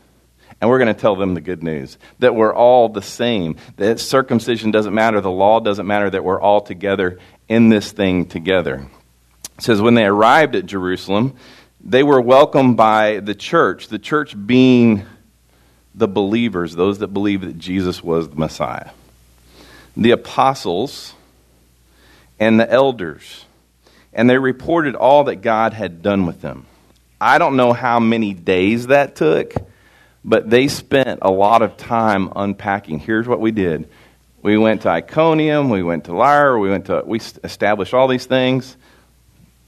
And 0.60 0.70
we're 0.70 0.78
going 0.78 0.94
to 0.94 1.00
tell 1.00 1.16
them 1.16 1.34
the 1.34 1.40
good 1.40 1.62
news 1.62 1.98
that 2.20 2.36
we're 2.36 2.54
all 2.54 2.88
the 2.88 3.02
same, 3.02 3.56
that 3.78 3.98
circumcision 3.98 4.70
doesn't 4.70 4.94
matter, 4.94 5.20
the 5.20 5.30
law 5.30 5.58
doesn't 5.58 5.86
matter, 5.86 6.08
that 6.08 6.22
we're 6.22 6.40
all 6.40 6.60
together 6.60 7.18
in 7.48 7.68
this 7.68 7.90
thing 7.90 8.26
together. 8.26 8.86
It 9.58 9.64
says, 9.64 9.80
when 9.80 9.94
they 9.94 10.04
arrived 10.04 10.54
at 10.54 10.66
Jerusalem, 10.66 11.34
they 11.80 12.04
were 12.04 12.20
welcomed 12.20 12.76
by 12.76 13.18
the 13.18 13.34
church, 13.34 13.88
the 13.88 13.98
church 13.98 14.36
being 14.46 15.04
the 15.94 16.08
believers, 16.08 16.74
those 16.74 17.00
that 17.00 17.08
believe 17.08 17.40
that 17.40 17.58
Jesus 17.58 18.02
was 18.02 18.28
the 18.28 18.36
Messiah. 18.36 18.90
The 19.96 20.12
apostles 20.12 21.14
and 22.38 22.58
the 22.58 22.70
elders, 22.70 23.44
and 24.12 24.28
they 24.28 24.38
reported 24.38 24.94
all 24.94 25.24
that 25.24 25.36
God 25.36 25.72
had 25.72 26.02
done 26.02 26.26
with 26.26 26.40
them. 26.40 26.66
I 27.20 27.38
don't 27.38 27.56
know 27.56 27.72
how 27.72 28.00
many 28.00 28.34
days 28.34 28.88
that 28.88 29.16
took, 29.16 29.54
but 30.24 30.50
they 30.50 30.68
spent 30.68 31.20
a 31.22 31.30
lot 31.30 31.62
of 31.62 31.76
time 31.76 32.32
unpacking. 32.34 32.98
Here's 32.98 33.28
what 33.28 33.40
we 33.40 33.52
did. 33.52 33.88
We 34.42 34.58
went 34.58 34.82
to 34.82 34.88
Iconium, 34.88 35.70
we 35.70 35.84
went 35.84 36.04
to 36.04 36.14
Lystra, 36.14 36.58
we 36.58 36.68
went 36.68 36.86
to 36.86 37.02
we 37.06 37.20
established 37.44 37.94
all 37.94 38.08
these 38.08 38.26
things. 38.26 38.76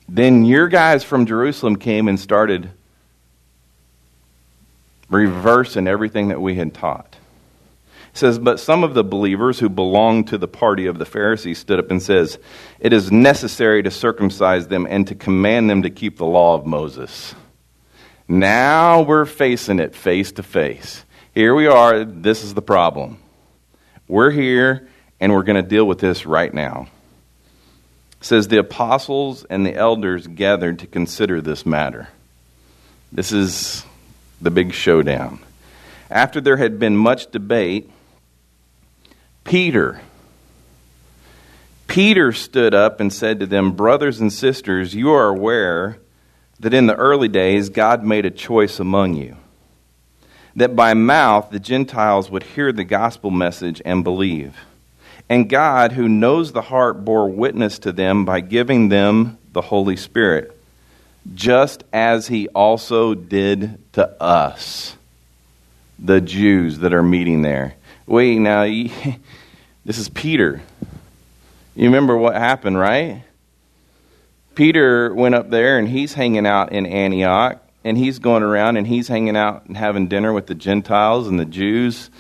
Then 0.08 0.44
your 0.44 0.68
guys 0.68 1.04
from 1.04 1.26
Jerusalem 1.26 1.76
came 1.76 2.08
and 2.08 2.18
started 2.18 2.70
reversing 5.08 5.86
everything 5.86 6.28
that 6.28 6.40
we 6.40 6.56
had 6.56 6.74
taught. 6.74 7.16
Says, 8.14 8.38
But 8.38 8.61
some 8.61 8.85
of 8.85 8.94
the 8.94 9.04
believers 9.04 9.59
who 9.59 9.68
belonged 9.68 10.28
to 10.28 10.38
the 10.38 10.49
party 10.49 10.87
of 10.87 10.99
the 10.99 11.04
Pharisees 11.04 11.59
stood 11.59 11.80
up 11.80 11.90
and 11.90 12.00
says, 12.00 12.38
It 12.78 12.92
is 12.92 13.12
necessary 13.12 13.83
to 13.83 13.90
circumcise 13.90 14.68
them 14.68 14.87
and 14.88 15.06
to 15.09 15.14
command 15.14 15.68
them 15.68 15.83
to 15.83 15.90
keep 15.90 16.16
the 16.16 16.25
law 16.25 16.54
of 16.54 16.64
Moses. 16.64 17.35
Now 18.28 19.02
we're 19.02 19.26
facing 19.26 19.80
it 19.80 19.94
face 19.94 20.33
to 20.33 20.42
face. 20.42 21.04
Here 21.35 21.54
we 21.54 21.66
are. 21.66 22.04
This 22.04 22.44
is 22.44 22.54
the 22.54 22.62
problem. 22.62 23.18
We're 24.06 24.30
here 24.30 24.88
and 25.21 25.33
we're 25.33 25.42
going 25.42 25.62
to 25.62 25.68
deal 25.68 25.85
with 25.85 25.99
this 25.99 26.25
right 26.25 26.52
now. 26.52 26.87
It 28.21 28.25
says 28.25 28.49
the 28.49 28.59
apostles 28.59 29.44
and 29.44 29.66
the 29.66 29.75
elders 29.75 30.26
gathered 30.26 30.78
to 30.78 30.87
consider 30.87 31.40
this 31.40 31.66
matter. 31.66 32.09
This 33.12 33.33
is 33.33 33.85
the 34.40 34.50
big 34.50 34.73
showdown. 34.73 35.40
After 36.11 36.40
there 36.40 36.56
had 36.56 36.78
been 36.78 36.97
much 36.97 37.30
debate, 37.30 37.90
Peter 39.44 40.00
Peter 41.94 42.32
stood 42.32 42.74
up 42.74 42.98
and 42.98 43.12
said 43.12 43.38
to 43.38 43.46
them, 43.46 43.70
Brothers 43.70 44.20
and 44.20 44.32
sisters, 44.32 44.96
you 44.96 45.12
are 45.12 45.28
aware 45.28 45.98
that 46.58 46.74
in 46.74 46.86
the 46.86 46.96
early 46.96 47.28
days 47.28 47.68
God 47.68 48.02
made 48.02 48.26
a 48.26 48.32
choice 48.32 48.80
among 48.80 49.14
you, 49.14 49.36
that 50.56 50.74
by 50.74 50.94
mouth 50.94 51.50
the 51.50 51.60
Gentiles 51.60 52.30
would 52.30 52.42
hear 52.42 52.72
the 52.72 52.82
gospel 52.82 53.30
message 53.30 53.80
and 53.84 54.02
believe. 54.02 54.56
And 55.28 55.48
God, 55.48 55.92
who 55.92 56.08
knows 56.08 56.50
the 56.50 56.62
heart, 56.62 57.04
bore 57.04 57.30
witness 57.30 57.78
to 57.80 57.92
them 57.92 58.24
by 58.24 58.40
giving 58.40 58.88
them 58.88 59.38
the 59.52 59.62
Holy 59.62 59.96
Spirit, 59.96 60.58
just 61.32 61.84
as 61.92 62.26
he 62.26 62.48
also 62.48 63.14
did 63.14 63.78
to 63.92 64.20
us, 64.20 64.96
the 65.98 66.20
Jews 66.20 66.78
that 66.80 66.92
are 66.92 67.04
meeting 67.04 67.42
there. 67.42 67.76
Wait, 68.06 68.38
now, 68.38 68.64
this 69.84 69.99
is 69.99 70.08
Peter. 70.08 70.62
You 71.75 71.84
remember 71.87 72.16
what 72.16 72.34
happened, 72.34 72.78
right? 72.78 73.25
Peter 74.54 75.12
went 75.12 75.34
up 75.34 75.50
there 75.50 75.78
and 75.78 75.88
he's 75.88 76.14
hanging 76.14 76.46
out 76.46 76.73
in 76.73 76.87
Antioch 76.87 77.61
and 77.82 77.99
he's 77.99 78.18
going 78.18 78.42
around 78.42 78.76
and 78.76 78.87
he's 78.87 79.08
hanging 79.08 79.37
out 79.37 79.66
and 79.66 79.76
having 79.76 80.06
dinner 80.06 80.32
with 80.32 80.46
the 80.46 80.54
Gentiles 80.54 81.28
and 81.28 81.40
the 81.40 81.44
Jews. 81.44 82.11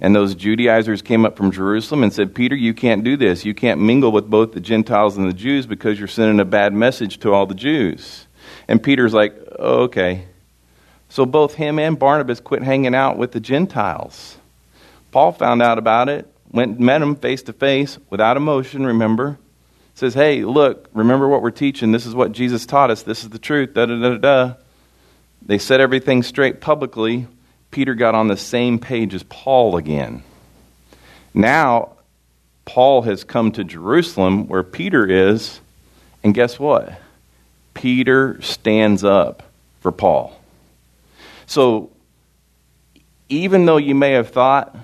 And 0.00 0.14
those 0.14 0.34
Judaizers 0.34 1.02
came 1.02 1.24
up 1.24 1.36
from 1.36 1.52
Jerusalem 1.52 2.02
and 2.02 2.12
said, 2.12 2.34
Peter, 2.34 2.56
you 2.56 2.74
can't 2.74 3.04
do 3.04 3.16
this. 3.16 3.44
You 3.44 3.54
can't 3.54 3.80
mingle 3.80 4.12
with 4.12 4.28
both 4.28 4.52
the 4.52 4.60
Gentiles 4.60 5.16
and 5.16 5.28
the 5.28 5.34
Jews 5.34 5.66
because 5.66 5.98
you're 5.98 6.08
sending 6.08 6.40
a 6.40 6.44
bad 6.44 6.72
message 6.72 7.20
to 7.20 7.32
all 7.32 7.46
the 7.46 7.54
Jews. 7.54 8.26
And 8.66 8.82
Peter's 8.82 9.14
like, 9.14 9.36
oh, 9.58 9.82
okay. 9.84 10.26
So 11.08 11.24
both 11.24 11.54
him 11.54 11.78
and 11.78 11.98
Barnabas 11.98 12.40
quit 12.40 12.62
hanging 12.62 12.94
out 12.94 13.18
with 13.18 13.32
the 13.32 13.40
Gentiles. 13.40 14.36
Paul 15.14 15.30
found 15.30 15.62
out 15.62 15.78
about 15.78 16.08
it, 16.08 16.26
went 16.50 16.80
met 16.80 17.00
him 17.00 17.14
face 17.14 17.44
to 17.44 17.52
face 17.52 17.98
without 18.10 18.36
emotion, 18.36 18.84
remember? 18.84 19.38
Says, 19.94 20.12
hey, 20.12 20.44
look, 20.44 20.88
remember 20.92 21.28
what 21.28 21.40
we're 21.40 21.52
teaching. 21.52 21.92
This 21.92 22.04
is 22.04 22.16
what 22.16 22.32
Jesus 22.32 22.66
taught 22.66 22.90
us. 22.90 23.04
This 23.04 23.22
is 23.22 23.30
the 23.30 23.38
truth. 23.38 23.74
Da 23.74 23.86
da 23.86 23.94
da 23.94 24.16
da. 24.16 24.54
They 25.40 25.58
set 25.58 25.78
everything 25.78 26.24
straight 26.24 26.60
publicly. 26.60 27.28
Peter 27.70 27.94
got 27.94 28.16
on 28.16 28.26
the 28.26 28.36
same 28.36 28.80
page 28.80 29.14
as 29.14 29.22
Paul 29.22 29.76
again. 29.76 30.24
Now, 31.32 31.92
Paul 32.64 33.02
has 33.02 33.22
come 33.22 33.52
to 33.52 33.62
Jerusalem 33.62 34.48
where 34.48 34.64
Peter 34.64 35.06
is, 35.08 35.60
and 36.24 36.34
guess 36.34 36.58
what? 36.58 36.92
Peter 37.72 38.42
stands 38.42 39.04
up 39.04 39.44
for 39.80 39.92
Paul. 39.92 40.36
So, 41.46 41.92
even 43.28 43.64
though 43.64 43.76
you 43.76 43.94
may 43.94 44.10
have 44.14 44.30
thought 44.30 44.76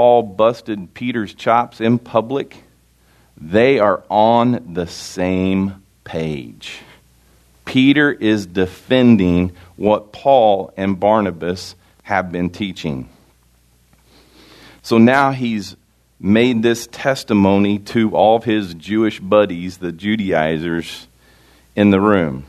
Paul 0.00 0.22
busted 0.22 0.94
Peter's 0.94 1.34
chops 1.34 1.78
in 1.78 1.98
public, 1.98 2.56
they 3.36 3.78
are 3.78 4.02
on 4.08 4.72
the 4.72 4.86
same 4.86 5.82
page. 6.04 6.78
Peter 7.66 8.10
is 8.10 8.46
defending 8.46 9.52
what 9.76 10.10
Paul 10.10 10.72
and 10.74 10.98
Barnabas 10.98 11.74
have 12.04 12.32
been 12.32 12.48
teaching. 12.48 13.10
So 14.80 14.96
now 14.96 15.32
he's 15.32 15.76
made 16.18 16.62
this 16.62 16.86
testimony 16.86 17.78
to 17.80 18.16
all 18.16 18.36
of 18.36 18.44
his 18.44 18.72
Jewish 18.72 19.20
buddies, 19.20 19.76
the 19.76 19.92
Judaizers, 19.92 21.08
in 21.76 21.90
the 21.90 22.00
room. 22.00 22.46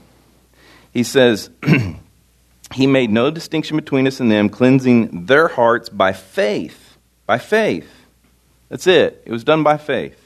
He 0.94 1.04
says, 1.04 1.50
He 2.74 2.88
made 2.88 3.10
no 3.10 3.30
distinction 3.30 3.76
between 3.76 4.08
us 4.08 4.22
and 4.22 4.32
them, 4.32 4.48
cleansing 4.48 5.26
their 5.26 5.50
hearts 5.50 5.90
by 5.90 6.14
faith. 6.14 6.91
By 7.32 7.38
faith. 7.38 7.88
That's 8.68 8.88
it. 8.88 9.24
It 9.26 9.32
was 9.32 9.46
done 9.46 9.64
by 9.64 9.78
faith. 9.78 10.20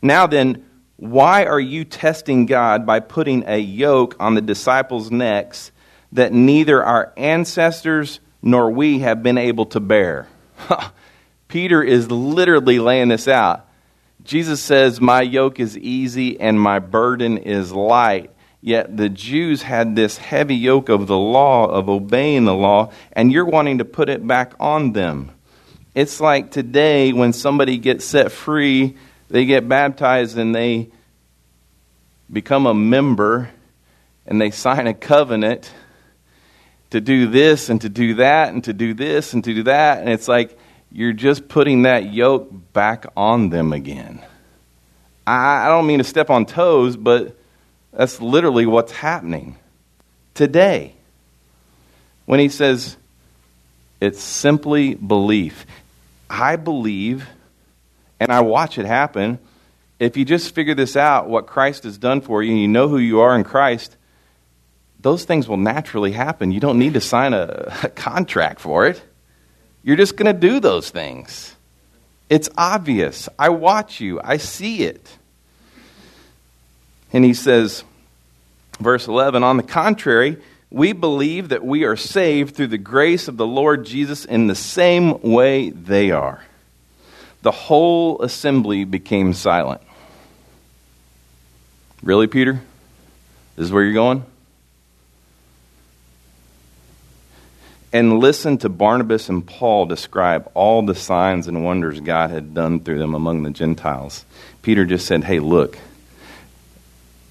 Now 0.00 0.28
then, 0.28 0.64
why 0.94 1.46
are 1.46 1.58
you 1.58 1.84
testing 1.84 2.46
God 2.46 2.86
by 2.86 3.00
putting 3.00 3.42
a 3.48 3.58
yoke 3.58 4.14
on 4.20 4.36
the 4.36 4.40
disciples' 4.40 5.10
necks 5.10 5.72
that 6.12 6.32
neither 6.32 6.80
our 6.84 7.12
ancestors 7.16 8.20
nor 8.40 8.70
we 8.70 9.00
have 9.00 9.24
been 9.24 9.36
able 9.36 9.66
to 9.66 9.80
bear? 9.80 10.28
Peter 11.48 11.82
is 11.82 12.08
literally 12.08 12.78
laying 12.78 13.08
this 13.08 13.26
out. 13.26 13.66
Jesus 14.22 14.60
says, 14.60 15.00
My 15.00 15.22
yoke 15.22 15.58
is 15.58 15.76
easy 15.76 16.38
and 16.38 16.60
my 16.60 16.78
burden 16.78 17.36
is 17.36 17.72
light. 17.72 18.30
Yet 18.60 18.96
the 18.96 19.08
Jews 19.08 19.62
had 19.62 19.96
this 19.96 20.18
heavy 20.18 20.54
yoke 20.54 20.88
of 20.88 21.08
the 21.08 21.18
law, 21.18 21.66
of 21.66 21.88
obeying 21.88 22.44
the 22.44 22.54
law, 22.54 22.92
and 23.12 23.32
you're 23.32 23.44
wanting 23.44 23.78
to 23.78 23.84
put 23.84 24.08
it 24.08 24.24
back 24.24 24.54
on 24.60 24.92
them. 24.92 25.32
It's 25.96 26.20
like 26.20 26.50
today 26.50 27.14
when 27.14 27.32
somebody 27.32 27.78
gets 27.78 28.04
set 28.04 28.30
free, 28.30 28.98
they 29.30 29.46
get 29.46 29.66
baptized 29.66 30.36
and 30.36 30.54
they 30.54 30.90
become 32.30 32.66
a 32.66 32.74
member 32.74 33.48
and 34.26 34.38
they 34.38 34.50
sign 34.50 34.88
a 34.88 34.92
covenant 34.92 35.72
to 36.90 37.00
do 37.00 37.28
this 37.28 37.70
and 37.70 37.80
to 37.80 37.88
do 37.88 38.16
that 38.16 38.52
and 38.52 38.62
to 38.64 38.74
do 38.74 38.92
this 38.92 39.32
and 39.32 39.42
to 39.44 39.54
do 39.54 39.62
that. 39.62 40.00
And 40.00 40.10
it's 40.10 40.28
like 40.28 40.58
you're 40.92 41.14
just 41.14 41.48
putting 41.48 41.84
that 41.84 42.12
yoke 42.12 42.50
back 42.74 43.06
on 43.16 43.48
them 43.48 43.72
again. 43.72 44.22
I, 45.26 45.64
I 45.64 45.68
don't 45.68 45.86
mean 45.86 45.98
to 45.98 46.04
step 46.04 46.28
on 46.28 46.44
toes, 46.44 46.98
but 46.98 47.38
that's 47.90 48.20
literally 48.20 48.66
what's 48.66 48.92
happening 48.92 49.56
today. 50.34 50.92
When 52.26 52.38
he 52.38 52.50
says, 52.50 52.98
it's 53.98 54.22
simply 54.22 54.94
belief. 54.94 55.64
I 56.36 56.56
believe, 56.56 57.26
and 58.20 58.30
I 58.30 58.40
watch 58.40 58.78
it 58.78 58.84
happen. 58.84 59.38
If 59.98 60.18
you 60.18 60.24
just 60.26 60.54
figure 60.54 60.74
this 60.74 60.94
out, 60.94 61.28
what 61.28 61.46
Christ 61.46 61.84
has 61.84 61.96
done 61.96 62.20
for 62.20 62.42
you, 62.42 62.52
and 62.52 62.60
you 62.60 62.68
know 62.68 62.88
who 62.88 62.98
you 62.98 63.20
are 63.20 63.34
in 63.34 63.42
Christ, 63.42 63.96
those 65.00 65.24
things 65.24 65.48
will 65.48 65.56
naturally 65.56 66.12
happen. 66.12 66.52
You 66.52 66.60
don't 66.60 66.78
need 66.78 66.94
to 66.94 67.00
sign 67.00 67.32
a, 67.32 67.74
a 67.84 67.88
contract 67.88 68.60
for 68.60 68.86
it. 68.86 69.02
You're 69.82 69.96
just 69.96 70.16
going 70.16 70.26
to 70.32 70.38
do 70.38 70.60
those 70.60 70.90
things. 70.90 71.54
It's 72.28 72.50
obvious. 72.58 73.28
I 73.38 73.48
watch 73.48 74.00
you, 74.00 74.20
I 74.22 74.36
see 74.36 74.82
it. 74.82 75.16
And 77.12 77.24
he 77.24 77.32
says, 77.32 77.82
verse 78.78 79.08
11, 79.08 79.42
on 79.42 79.56
the 79.56 79.62
contrary, 79.62 80.36
we 80.70 80.92
believe 80.92 81.50
that 81.50 81.64
we 81.64 81.84
are 81.84 81.96
saved 81.96 82.56
through 82.56 82.66
the 82.68 82.78
grace 82.78 83.28
of 83.28 83.36
the 83.36 83.46
Lord 83.46 83.86
Jesus 83.86 84.24
in 84.24 84.46
the 84.46 84.54
same 84.54 85.20
way 85.22 85.70
they 85.70 86.10
are. 86.10 86.42
The 87.42 87.52
whole 87.52 88.20
assembly 88.22 88.84
became 88.84 89.32
silent. 89.32 89.80
Really, 92.02 92.26
Peter? 92.26 92.60
This 93.54 93.66
is 93.66 93.72
where 93.72 93.84
you're 93.84 93.92
going? 93.92 94.24
And 97.92 98.18
listen 98.18 98.58
to 98.58 98.68
Barnabas 98.68 99.28
and 99.28 99.46
Paul 99.46 99.86
describe 99.86 100.50
all 100.54 100.82
the 100.82 100.94
signs 100.94 101.46
and 101.46 101.64
wonders 101.64 102.00
God 102.00 102.30
had 102.30 102.52
done 102.52 102.80
through 102.80 102.98
them 102.98 103.14
among 103.14 103.42
the 103.42 103.50
Gentiles. 103.50 104.24
Peter 104.60 104.84
just 104.84 105.06
said, 105.06 105.24
Hey, 105.24 105.38
look, 105.38 105.78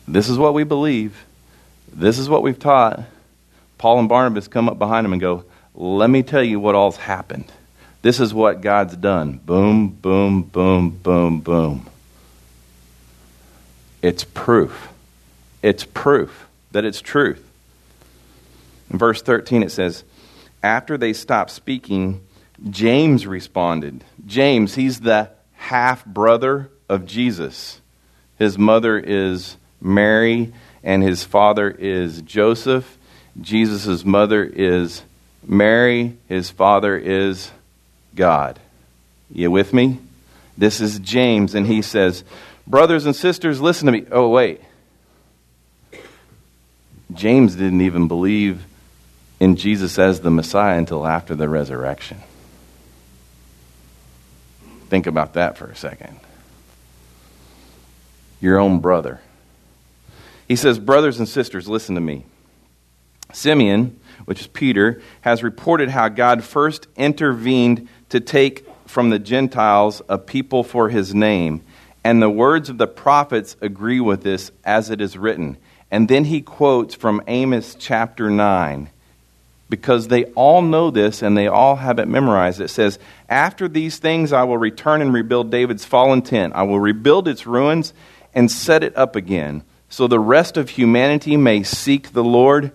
this 0.07 0.29
is 0.29 0.37
what 0.37 0.53
we 0.53 0.63
believe, 0.63 1.25
this 1.93 2.17
is 2.17 2.29
what 2.29 2.41
we've 2.41 2.57
taught. 2.57 3.03
Paul 3.77 3.99
and 3.99 4.09
Barnabas 4.09 4.47
come 4.47 4.69
up 4.69 4.79
behind 4.79 5.05
him 5.05 5.13
and 5.13 5.21
go, 5.21 5.45
Let 5.73 6.09
me 6.09 6.23
tell 6.23 6.43
you 6.43 6.59
what 6.59 6.75
all's 6.75 6.97
happened. 6.97 7.51
This 8.01 8.19
is 8.19 8.33
what 8.33 8.61
God's 8.61 8.95
done. 8.95 9.39
Boom, 9.43 9.89
boom, 9.89 10.43
boom, 10.43 10.91
boom, 10.91 11.39
boom. 11.41 11.87
It's 14.01 14.23
proof. 14.23 14.89
It's 15.63 15.83
proof 15.83 16.47
that 16.71 16.85
it's 16.85 17.01
truth. 17.01 17.43
In 18.91 18.99
verse 18.99 19.23
13, 19.23 19.63
it 19.63 19.71
says, 19.71 20.03
After 20.61 20.97
they 20.97 21.13
stopped 21.13 21.49
speaking, 21.49 22.21
James 22.69 23.25
responded. 23.25 24.03
James, 24.27 24.75
he's 24.75 24.99
the 24.99 25.31
half 25.53 26.05
brother 26.05 26.69
of 26.87 27.05
Jesus. 27.05 27.81
His 28.37 28.57
mother 28.57 28.99
is 28.99 29.57
Mary, 29.81 30.53
and 30.83 31.01
his 31.01 31.23
father 31.23 31.71
is 31.71 32.21
Joseph. 32.21 32.97
Jesus' 33.41 34.05
mother 34.05 34.43
is 34.43 35.03
Mary. 35.45 36.17
His 36.27 36.49
father 36.49 36.97
is 36.97 37.51
God. 38.15 38.59
You 39.29 39.51
with 39.51 39.73
me? 39.73 39.99
This 40.57 40.79
is 40.79 40.99
James, 40.99 41.53
and 41.53 41.67
he 41.67 41.81
says, 41.81 42.23
Brothers 42.65 43.05
and 43.05 43.15
sisters, 43.15 43.61
listen 43.61 43.85
to 43.87 43.91
me. 43.91 44.05
Oh, 44.11 44.29
wait. 44.29 44.61
James 47.13 47.55
didn't 47.55 47.81
even 47.81 48.07
believe 48.07 48.65
in 49.39 49.55
Jesus 49.55 49.99
as 49.99 50.21
the 50.21 50.31
Messiah 50.31 50.77
until 50.77 51.05
after 51.05 51.35
the 51.35 51.47
resurrection. 51.47 52.17
Think 54.89 55.07
about 55.07 55.33
that 55.33 55.57
for 55.57 55.65
a 55.65 55.75
second. 55.75 56.19
Your 58.39 58.59
own 58.59 58.79
brother. 58.79 59.19
He 60.47 60.55
says, 60.55 60.79
Brothers 60.79 61.19
and 61.19 61.27
sisters, 61.27 61.67
listen 61.67 61.95
to 61.95 62.01
me. 62.01 62.25
Simeon, 63.35 63.99
which 64.25 64.41
is 64.41 64.47
Peter, 64.47 65.01
has 65.21 65.43
reported 65.43 65.89
how 65.89 66.09
God 66.09 66.43
first 66.43 66.87
intervened 66.95 67.87
to 68.09 68.19
take 68.19 68.67
from 68.87 69.09
the 69.09 69.19
Gentiles 69.19 70.01
a 70.07 70.17
people 70.17 70.63
for 70.63 70.89
his 70.89 71.13
name. 71.13 71.61
And 72.03 72.21
the 72.21 72.29
words 72.29 72.69
of 72.69 72.77
the 72.77 72.87
prophets 72.87 73.55
agree 73.61 73.99
with 73.99 74.23
this 74.23 74.51
as 74.63 74.89
it 74.89 75.01
is 75.01 75.17
written. 75.17 75.57
And 75.91 76.07
then 76.07 76.25
he 76.25 76.41
quotes 76.41 76.95
from 76.95 77.21
Amos 77.27 77.75
chapter 77.75 78.29
9 78.29 78.89
because 79.69 80.07
they 80.07 80.25
all 80.25 80.61
know 80.61 80.91
this 80.91 81.21
and 81.21 81.35
they 81.35 81.47
all 81.47 81.75
have 81.77 81.99
it 81.99 82.07
memorized. 82.07 82.61
It 82.61 82.69
says, 82.69 82.99
After 83.27 83.67
these 83.67 83.97
things 83.97 84.31
I 84.31 84.43
will 84.43 84.57
return 84.57 85.01
and 85.01 85.13
rebuild 85.13 85.51
David's 85.51 85.85
fallen 85.85 86.21
tent. 86.21 86.53
I 86.55 86.63
will 86.63 86.79
rebuild 86.79 87.27
its 87.27 87.47
ruins 87.47 87.93
and 88.33 88.51
set 88.51 88.83
it 88.83 88.95
up 88.97 89.15
again, 89.15 89.63
so 89.89 90.07
the 90.07 90.19
rest 90.19 90.57
of 90.57 90.71
humanity 90.71 91.37
may 91.37 91.63
seek 91.63 92.11
the 92.11 92.23
Lord, 92.23 92.71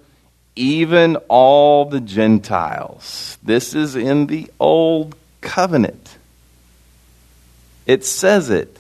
even 0.57 1.16
all 1.28 1.85
the 1.87 2.00
Gentiles. 2.00 3.39
This 3.43 3.75
is 3.75 3.97
in 3.97 4.26
the 4.26 4.50
Old 4.58 5.15
Covenant. 5.41 6.19
It 7.86 8.04
says 8.04 8.50
it. 8.50 8.76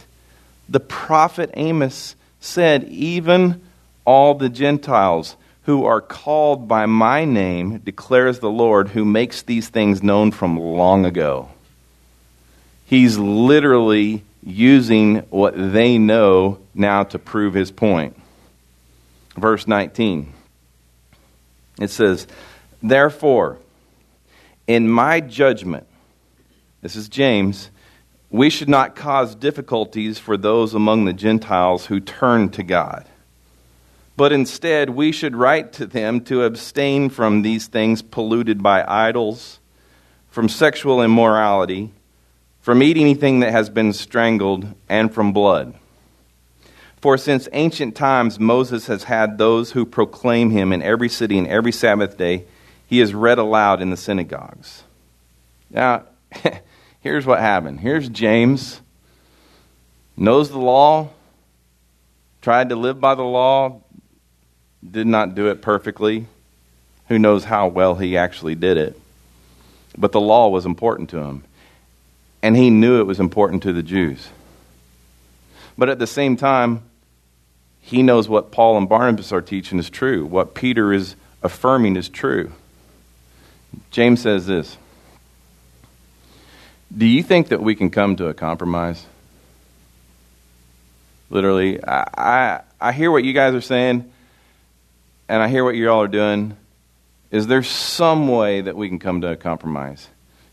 The 0.68 0.80
prophet 0.80 1.50
Amos 1.54 2.14
said, 2.40 2.84
Even 2.84 3.62
all 4.04 4.34
the 4.34 4.48
Gentiles 4.48 5.36
who 5.64 5.84
are 5.84 6.00
called 6.00 6.66
by 6.66 6.86
my 6.86 7.24
name, 7.24 7.78
declares 7.78 8.38
the 8.38 8.50
Lord, 8.50 8.88
who 8.88 9.04
makes 9.04 9.42
these 9.42 9.68
things 9.68 10.02
known 10.02 10.32
from 10.32 10.58
long 10.58 11.04
ago. 11.04 11.48
He's 12.86 13.18
literally 13.18 14.24
using 14.42 15.18
what 15.30 15.54
they 15.56 15.98
know 15.98 16.58
now 16.74 17.04
to 17.04 17.18
prove 17.18 17.54
his 17.54 17.70
point. 17.70 18.16
Verse 19.36 19.66
19 19.66 20.32
it 21.80 21.90
says, 21.90 22.26
Therefore, 22.82 23.58
in 24.66 24.88
my 24.88 25.20
judgment, 25.20 25.86
this 26.82 26.94
is 26.94 27.08
James, 27.08 27.70
we 28.30 28.48
should 28.48 28.68
not 28.68 28.94
cause 28.94 29.34
difficulties 29.34 30.18
for 30.18 30.36
those 30.36 30.74
among 30.74 31.04
the 31.04 31.12
Gentiles 31.12 31.86
who 31.86 31.98
turn 31.98 32.50
to 32.50 32.62
God 32.62 33.06
but 34.20 34.32
instead 34.32 34.90
we 34.90 35.12
should 35.12 35.34
write 35.34 35.72
to 35.72 35.86
them 35.86 36.20
to 36.20 36.42
abstain 36.42 37.08
from 37.08 37.40
these 37.40 37.68
things 37.68 38.02
polluted 38.02 38.62
by 38.62 38.84
idols, 38.86 39.60
from 40.28 40.46
sexual 40.46 41.00
immorality, 41.00 41.90
from 42.60 42.82
eating 42.82 43.04
anything 43.04 43.40
that 43.40 43.50
has 43.50 43.70
been 43.70 43.94
strangled, 43.94 44.66
and 44.90 45.10
from 45.14 45.32
blood. 45.32 45.72
For 47.00 47.16
since 47.16 47.48
ancient 47.52 47.96
times 47.96 48.38
Moses 48.38 48.86
has 48.86 49.04
had 49.04 49.38
those 49.38 49.72
who 49.72 49.86
proclaim 49.86 50.50
him 50.50 50.72
in 50.72 50.82
every 50.82 51.08
city 51.08 51.38
and 51.38 51.46
every 51.46 51.72
Sabbath 51.72 52.18
day, 52.18 52.44
he 52.86 53.00
is 53.00 53.14
read 53.14 53.38
aloud 53.38 53.80
in 53.80 53.90
the 53.90 53.96
synagogues. 53.96 54.82
Now, 55.70 56.04
here's 57.00 57.24
what 57.24 57.40
happened. 57.40 57.80
Here's 57.80 58.08
James, 58.08 58.80
knows 60.16 60.50
the 60.50 60.58
law, 60.58 61.08
tried 62.42 62.68
to 62.68 62.76
live 62.76 63.00
by 63.00 63.14
the 63.14 63.22
law, 63.22 63.80
did 64.88 65.06
not 65.06 65.34
do 65.34 65.48
it 65.48 65.62
perfectly. 65.62 66.26
Who 67.08 67.18
knows 67.18 67.44
how 67.44 67.68
well 67.68 67.94
he 67.94 68.16
actually 68.16 68.54
did 68.54 68.76
it? 68.76 69.00
But 69.96 70.12
the 70.12 70.20
law 70.20 70.48
was 70.48 70.66
important 70.66 71.10
to 71.10 71.18
him. 71.18 71.44
And 72.42 72.56
he 72.56 72.70
knew 72.70 73.00
it 73.00 73.06
was 73.06 73.20
important 73.20 73.62
to 73.64 73.72
the 73.72 73.82
Jews. 73.82 74.28
But 75.76 75.88
at 75.88 75.98
the 75.98 76.06
same 76.06 76.36
time, 76.36 76.82
he 77.80 78.02
knows 78.02 78.28
what 78.28 78.52
Paul 78.52 78.76
and 78.78 78.88
Barnabas 78.88 79.32
are 79.32 79.40
teaching 79.40 79.78
is 79.78 79.90
true. 79.90 80.24
What 80.24 80.54
Peter 80.54 80.92
is 80.92 81.16
affirming 81.42 81.96
is 81.96 82.08
true. 82.08 82.52
James 83.90 84.22
says 84.22 84.46
this 84.46 84.76
Do 86.96 87.06
you 87.06 87.22
think 87.22 87.48
that 87.48 87.62
we 87.62 87.74
can 87.74 87.90
come 87.90 88.16
to 88.16 88.28
a 88.28 88.34
compromise? 88.34 89.06
Literally, 91.30 91.82
I, 91.84 92.04
I, 92.16 92.60
I 92.80 92.92
hear 92.92 93.10
what 93.10 93.24
you 93.24 93.32
guys 93.32 93.54
are 93.54 93.60
saying 93.60 94.10
and 95.30 95.40
I 95.40 95.48
hear 95.48 95.62
what 95.62 95.76
you 95.76 95.88
all 95.88 96.02
are 96.02 96.08
doing, 96.08 96.56
is 97.30 97.46
there 97.46 97.62
some 97.62 98.26
way 98.26 98.62
that 98.62 98.76
we 98.76 98.88
can 98.88 98.98
come 98.98 99.20
to 99.20 99.28
a 99.28 99.36
compromise? 99.36 100.08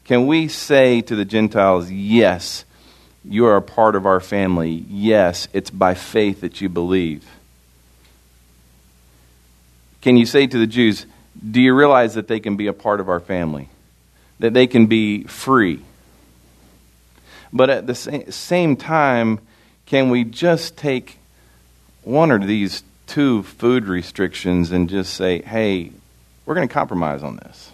Can 0.06 0.28
we 0.28 0.48
say 0.48 1.02
to 1.02 1.16
the 1.16 1.26
Gentiles, 1.26 1.90
yes, 1.90 2.64
you 3.24 3.46
are 3.46 3.58
a 3.58 3.62
part 3.62 3.96
of 3.96 4.06
our 4.06 4.20
family. 4.20 4.86
Yes, 4.90 5.48
it's 5.54 5.70
by 5.70 5.94
faith 5.94 6.42
that 6.42 6.62
you 6.62 6.70
believe. 6.70 7.26
Can 10.02 10.18
you 10.18 10.26
say 10.26 10.48
to 10.48 10.58
the 10.58 10.68
Jews, 10.68 11.06
do 11.50 11.62
you 11.62 11.74
realize 11.74 12.14
that 12.16 12.28
they 12.28 12.40
can 12.40 12.56
be 12.56 12.68
a 12.68 12.74
part 12.74 13.00
of 13.00 13.10
our 13.10 13.20
family? 13.20 13.70
That 14.40 14.54
they 14.54 14.68
can 14.68 14.86
be 14.86 15.24
free? 15.24 15.82
But 17.52 17.70
at 17.70 17.88
the 17.88 17.96
same 17.96 18.76
time, 18.76 19.40
can 19.86 20.10
we 20.10 20.24
just 20.24 20.78
take 20.78 21.18
one 22.04 22.32
of 22.32 22.46
these 22.46 22.84
two 23.08 23.44
food 23.44 23.86
restrictions 23.86 24.72
and 24.72 24.90
just 24.90 25.14
say, 25.14 25.42
hey, 25.42 25.92
we're 26.46 26.56
going 26.56 26.68
to 26.68 26.74
compromise 26.74 27.24
on 27.24 27.38
this. 27.38 27.72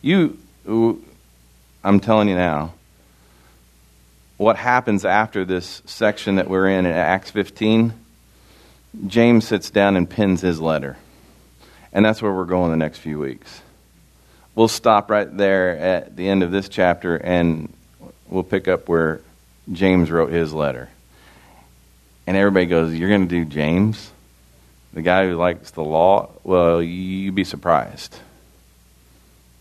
You, 0.00 0.38
I'm 0.66 2.00
telling 2.00 2.28
you 2.28 2.36
now, 2.36 2.74
what 4.36 4.56
happens 4.56 5.04
after 5.04 5.44
this 5.44 5.82
section 5.86 6.36
that 6.36 6.48
we're 6.48 6.68
in 6.68 6.86
in 6.86 6.92
Acts 6.92 7.30
15, 7.30 7.92
James 9.06 9.46
sits 9.46 9.70
down 9.70 9.96
and 9.96 10.08
pins 10.08 10.40
his 10.40 10.60
letter. 10.60 10.96
And 11.92 12.04
that's 12.04 12.20
where 12.20 12.32
we're 12.32 12.44
going 12.44 12.70
the 12.70 12.76
next 12.76 12.98
few 12.98 13.18
weeks. 13.18 13.62
We'll 14.54 14.68
stop 14.68 15.10
right 15.10 15.34
there 15.36 15.76
at 15.76 16.16
the 16.16 16.28
end 16.28 16.42
of 16.42 16.50
this 16.50 16.68
chapter 16.68 17.16
and 17.16 17.72
we'll 18.28 18.42
pick 18.42 18.68
up 18.68 18.88
where 18.88 19.20
James 19.72 20.10
wrote 20.10 20.32
his 20.32 20.52
letter. 20.52 20.88
And 22.26 22.36
everybody 22.36 22.66
goes, 22.66 22.94
You're 22.94 23.08
going 23.08 23.28
to 23.28 23.44
do 23.44 23.44
James? 23.44 24.10
The 24.92 25.02
guy 25.02 25.26
who 25.26 25.36
likes 25.36 25.72
the 25.72 25.82
law? 25.82 26.30
Well, 26.44 26.82
you'd 26.82 27.34
be 27.34 27.44
surprised 27.44 28.16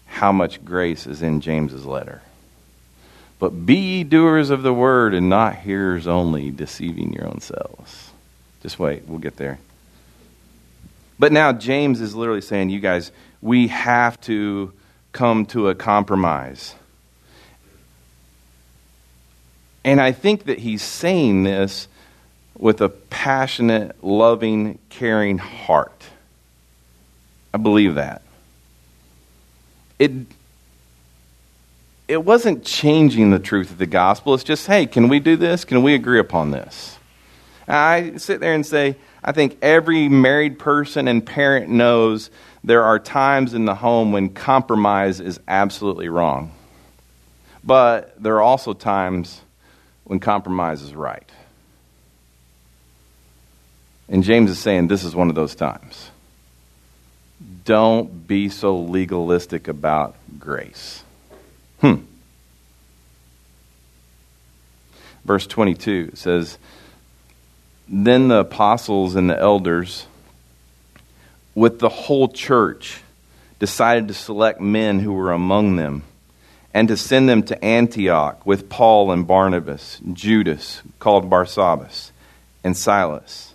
how 0.05 0.31
much 0.31 0.63
grace 0.63 1.07
is 1.07 1.23
in 1.23 1.41
James's 1.41 1.85
letter. 1.85 2.21
But 3.43 3.65
be 3.65 3.75
ye 3.75 4.03
doers 4.05 4.51
of 4.51 4.63
the 4.63 4.73
word 4.73 5.13
and 5.13 5.27
not 5.27 5.57
hearers 5.57 6.07
only, 6.07 6.49
deceiving 6.49 7.11
your 7.11 7.27
own 7.27 7.41
selves. 7.41 8.11
Just 8.61 8.79
wait, 8.79 9.03
we'll 9.05 9.19
get 9.19 9.35
there. 9.35 9.59
But 11.19 11.33
now 11.33 11.51
James 11.51 11.99
is 11.99 12.15
literally 12.15 12.39
saying, 12.39 12.69
you 12.69 12.79
guys, 12.79 13.11
we 13.41 13.67
have 13.67 14.21
to 14.21 14.71
come 15.11 15.45
to 15.47 15.67
a 15.67 15.75
compromise. 15.75 16.73
And 19.83 19.99
I 19.99 20.13
think 20.13 20.45
that 20.45 20.59
he's 20.59 20.81
saying 20.81 21.43
this 21.43 21.89
with 22.57 22.79
a 22.79 22.87
passionate, 22.87 24.01
loving, 24.01 24.79
caring 24.87 25.37
heart. 25.37 26.05
I 27.53 27.57
believe 27.57 27.95
that. 27.95 28.21
It, 29.99 30.11
it 32.07 32.23
wasn't 32.23 32.65
changing 32.65 33.31
the 33.31 33.39
truth 33.39 33.71
of 33.71 33.77
the 33.77 33.85
gospel. 33.85 34.33
It's 34.33 34.43
just, 34.43 34.67
hey, 34.67 34.85
can 34.85 35.07
we 35.07 35.19
do 35.19 35.35
this? 35.35 35.65
Can 35.65 35.83
we 35.83 35.93
agree 35.93 36.19
upon 36.19 36.51
this? 36.51 36.97
I 37.67 38.17
sit 38.17 38.39
there 38.39 38.53
and 38.53 38.65
say, 38.65 38.97
I 39.23 39.31
think 39.31 39.57
every 39.61 40.09
married 40.09 40.59
person 40.59 41.07
and 41.07 41.25
parent 41.25 41.69
knows 41.69 42.29
there 42.63 42.83
are 42.83 42.99
times 42.99 43.53
in 43.53 43.65
the 43.65 43.75
home 43.75 44.11
when 44.11 44.29
compromise 44.29 45.19
is 45.19 45.39
absolutely 45.47 46.09
wrong. 46.09 46.51
But 47.63 48.21
there 48.21 48.35
are 48.35 48.41
also 48.41 48.73
times 48.73 49.41
when 50.03 50.19
compromise 50.19 50.81
is 50.81 50.93
right. 50.93 51.29
And 54.09 54.23
James 54.23 54.51
is 54.51 54.59
saying 54.59 54.87
this 54.87 55.05
is 55.05 55.15
one 55.15 55.29
of 55.29 55.35
those 55.35 55.55
times. 55.55 56.11
Don't 57.63 58.27
be 58.27 58.49
so 58.49 58.77
legalistic 58.77 59.69
about 59.69 60.15
grace. 60.37 61.02
Hmm. 61.83 61.95
Verse 65.25 65.45
22 65.47 66.11
says, 66.13 66.57
Then 67.89 68.29
the 68.29 68.39
apostles 68.39 69.15
and 69.15 69.29
the 69.29 69.37
elders, 69.37 70.07
with 71.53 71.79
the 71.79 71.89
whole 71.89 72.29
church, 72.29 73.01
decided 73.59 74.07
to 74.07 74.13
select 74.13 74.61
men 74.61 75.01
who 75.01 75.11
were 75.11 75.33
among 75.33 75.75
them 75.75 76.03
and 76.73 76.87
to 76.87 76.95
send 76.95 77.27
them 77.27 77.43
to 77.43 77.61
Antioch 77.61 78.45
with 78.45 78.69
Paul 78.69 79.11
and 79.11 79.27
Barnabas, 79.27 79.99
Judas, 80.13 80.81
called 80.99 81.29
Barsabbas, 81.29 82.11
and 82.63 82.77
Silas, 82.77 83.53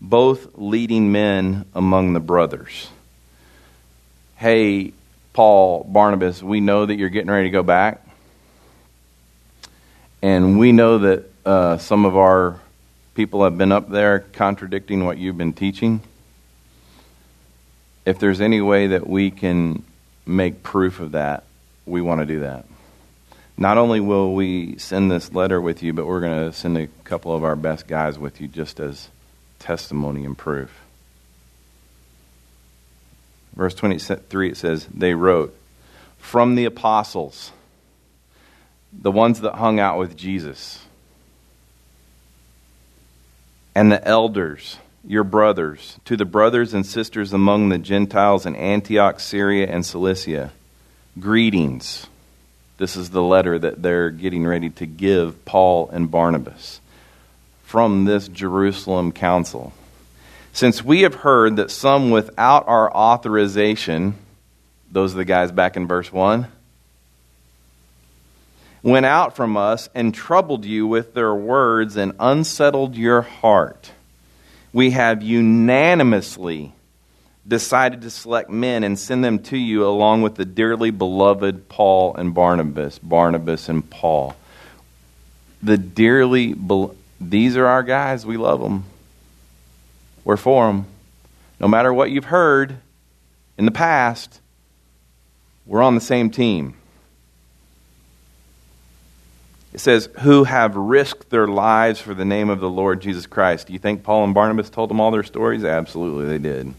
both 0.00 0.56
leading 0.56 1.10
men 1.10 1.64
among 1.74 2.12
the 2.12 2.20
brothers. 2.20 2.88
Hey, 4.36 4.92
Paul, 5.38 5.84
Barnabas, 5.84 6.42
we 6.42 6.58
know 6.58 6.84
that 6.84 6.96
you're 6.96 7.10
getting 7.10 7.30
ready 7.30 7.46
to 7.46 7.52
go 7.52 7.62
back. 7.62 8.04
And 10.20 10.58
we 10.58 10.72
know 10.72 10.98
that 10.98 11.30
uh, 11.46 11.78
some 11.78 12.06
of 12.06 12.16
our 12.16 12.58
people 13.14 13.44
have 13.44 13.56
been 13.56 13.70
up 13.70 13.88
there 13.88 14.18
contradicting 14.18 15.04
what 15.04 15.16
you've 15.16 15.38
been 15.38 15.52
teaching. 15.52 16.00
If 18.04 18.18
there's 18.18 18.40
any 18.40 18.60
way 18.60 18.88
that 18.88 19.06
we 19.06 19.30
can 19.30 19.84
make 20.26 20.64
proof 20.64 20.98
of 20.98 21.12
that, 21.12 21.44
we 21.86 22.00
want 22.00 22.20
to 22.20 22.26
do 22.26 22.40
that. 22.40 22.64
Not 23.56 23.78
only 23.78 24.00
will 24.00 24.34
we 24.34 24.76
send 24.78 25.08
this 25.08 25.32
letter 25.32 25.60
with 25.60 25.84
you, 25.84 25.92
but 25.92 26.04
we're 26.04 26.20
going 26.20 26.50
to 26.50 26.52
send 26.52 26.76
a 26.76 26.88
couple 27.04 27.32
of 27.32 27.44
our 27.44 27.54
best 27.54 27.86
guys 27.86 28.18
with 28.18 28.40
you 28.40 28.48
just 28.48 28.80
as 28.80 29.08
testimony 29.60 30.24
and 30.24 30.36
proof. 30.36 30.87
Verse 33.58 33.74
23, 33.74 34.50
it 34.50 34.56
says, 34.56 34.86
They 34.86 35.14
wrote, 35.14 35.52
From 36.16 36.54
the 36.54 36.64
apostles, 36.64 37.50
the 38.92 39.10
ones 39.10 39.40
that 39.40 39.56
hung 39.56 39.80
out 39.80 39.98
with 39.98 40.16
Jesus, 40.16 40.86
and 43.74 43.90
the 43.90 44.06
elders, 44.06 44.78
your 45.04 45.24
brothers, 45.24 45.98
to 46.04 46.16
the 46.16 46.24
brothers 46.24 46.72
and 46.72 46.86
sisters 46.86 47.32
among 47.32 47.68
the 47.68 47.78
Gentiles 47.78 48.46
in 48.46 48.54
Antioch, 48.54 49.18
Syria, 49.18 49.66
and 49.66 49.84
Cilicia, 49.84 50.52
greetings. 51.18 52.06
This 52.76 52.94
is 52.94 53.10
the 53.10 53.22
letter 53.22 53.58
that 53.58 53.82
they're 53.82 54.10
getting 54.10 54.46
ready 54.46 54.70
to 54.70 54.86
give 54.86 55.44
Paul 55.44 55.90
and 55.92 56.08
Barnabas 56.08 56.80
from 57.64 58.04
this 58.04 58.28
Jerusalem 58.28 59.10
council. 59.10 59.72
Since 60.52 60.84
we 60.84 61.02
have 61.02 61.14
heard 61.14 61.56
that 61.56 61.70
some 61.70 62.10
without 62.10 62.66
our 62.66 62.92
authorization, 62.94 64.14
those 64.90 65.14
are 65.14 65.18
the 65.18 65.24
guys 65.24 65.52
back 65.52 65.76
in 65.76 65.86
verse 65.86 66.12
1, 66.12 66.48
went 68.82 69.06
out 69.06 69.36
from 69.36 69.56
us 69.56 69.88
and 69.94 70.14
troubled 70.14 70.64
you 70.64 70.86
with 70.86 71.14
their 71.14 71.34
words 71.34 71.96
and 71.96 72.12
unsettled 72.18 72.96
your 72.96 73.22
heart, 73.22 73.92
we 74.72 74.90
have 74.90 75.22
unanimously 75.22 76.72
decided 77.46 78.02
to 78.02 78.10
select 78.10 78.50
men 78.50 78.84
and 78.84 78.98
send 78.98 79.24
them 79.24 79.38
to 79.38 79.56
you 79.56 79.86
along 79.86 80.22
with 80.22 80.34
the 80.34 80.44
dearly 80.44 80.90
beloved 80.90 81.68
Paul 81.68 82.14
and 82.14 82.34
Barnabas, 82.34 82.98
Barnabas 82.98 83.68
and 83.68 83.88
Paul. 83.88 84.36
The 85.62 85.78
dearly, 85.78 86.52
be- 86.52 86.90
these 87.20 87.56
are 87.56 87.66
our 87.66 87.82
guys. 87.82 88.26
We 88.26 88.36
love 88.36 88.60
them. 88.60 88.84
We're 90.28 90.36
for 90.36 90.66
them. 90.66 90.84
No 91.58 91.68
matter 91.68 91.90
what 91.90 92.10
you've 92.10 92.26
heard 92.26 92.76
in 93.56 93.64
the 93.64 93.70
past, 93.70 94.42
we're 95.64 95.80
on 95.80 95.94
the 95.94 96.02
same 96.02 96.28
team. 96.28 96.74
It 99.72 99.80
says, 99.80 100.10
who 100.20 100.44
have 100.44 100.76
risked 100.76 101.30
their 101.30 101.48
lives 101.48 101.98
for 101.98 102.12
the 102.12 102.26
name 102.26 102.50
of 102.50 102.60
the 102.60 102.68
Lord 102.68 103.00
Jesus 103.00 103.24
Christ. 103.24 103.68
Do 103.68 103.72
you 103.72 103.78
think 103.78 104.02
Paul 104.02 104.24
and 104.24 104.34
Barnabas 104.34 104.68
told 104.68 104.90
them 104.90 105.00
all 105.00 105.10
their 105.10 105.22
stories? 105.22 105.64
Absolutely, 105.64 106.26
they 106.26 106.36
did. 106.36 106.66
It 106.66 106.74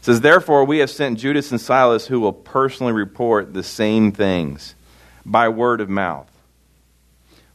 says, 0.00 0.22
Therefore, 0.22 0.64
we 0.64 0.78
have 0.78 0.88
sent 0.88 1.18
Judas 1.18 1.50
and 1.50 1.60
Silas 1.60 2.06
who 2.06 2.20
will 2.20 2.32
personally 2.32 2.94
report 2.94 3.52
the 3.52 3.62
same 3.62 4.10
things 4.10 4.74
by 5.26 5.50
word 5.50 5.82
of 5.82 5.90
mouth. 5.90 6.30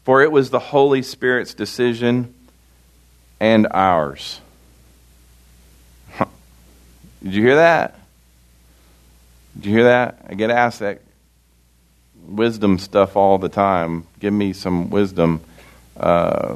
For 0.03 0.21
it 0.21 0.31
was 0.31 0.51
the 0.51 0.59
Holy 0.59 1.01
Spirit's 1.01 1.55
decision 1.55 2.34
and 3.39 3.67
ours. 3.71 4.39
Did 7.23 7.33
you 7.33 7.41
hear 7.41 7.55
that? 7.55 7.99
Did 9.55 9.65
you 9.65 9.73
hear 9.73 9.83
that? 9.85 10.25
I 10.29 10.33
get 10.33 10.49
asked 10.49 10.79
that 10.79 11.01
wisdom 12.27 12.77
stuff 12.77 13.15
all 13.15 13.37
the 13.37 13.49
time. 13.49 14.05
Give 14.19 14.33
me 14.33 14.53
some 14.53 14.89
wisdom. 14.89 15.41
Uh, 15.97 16.55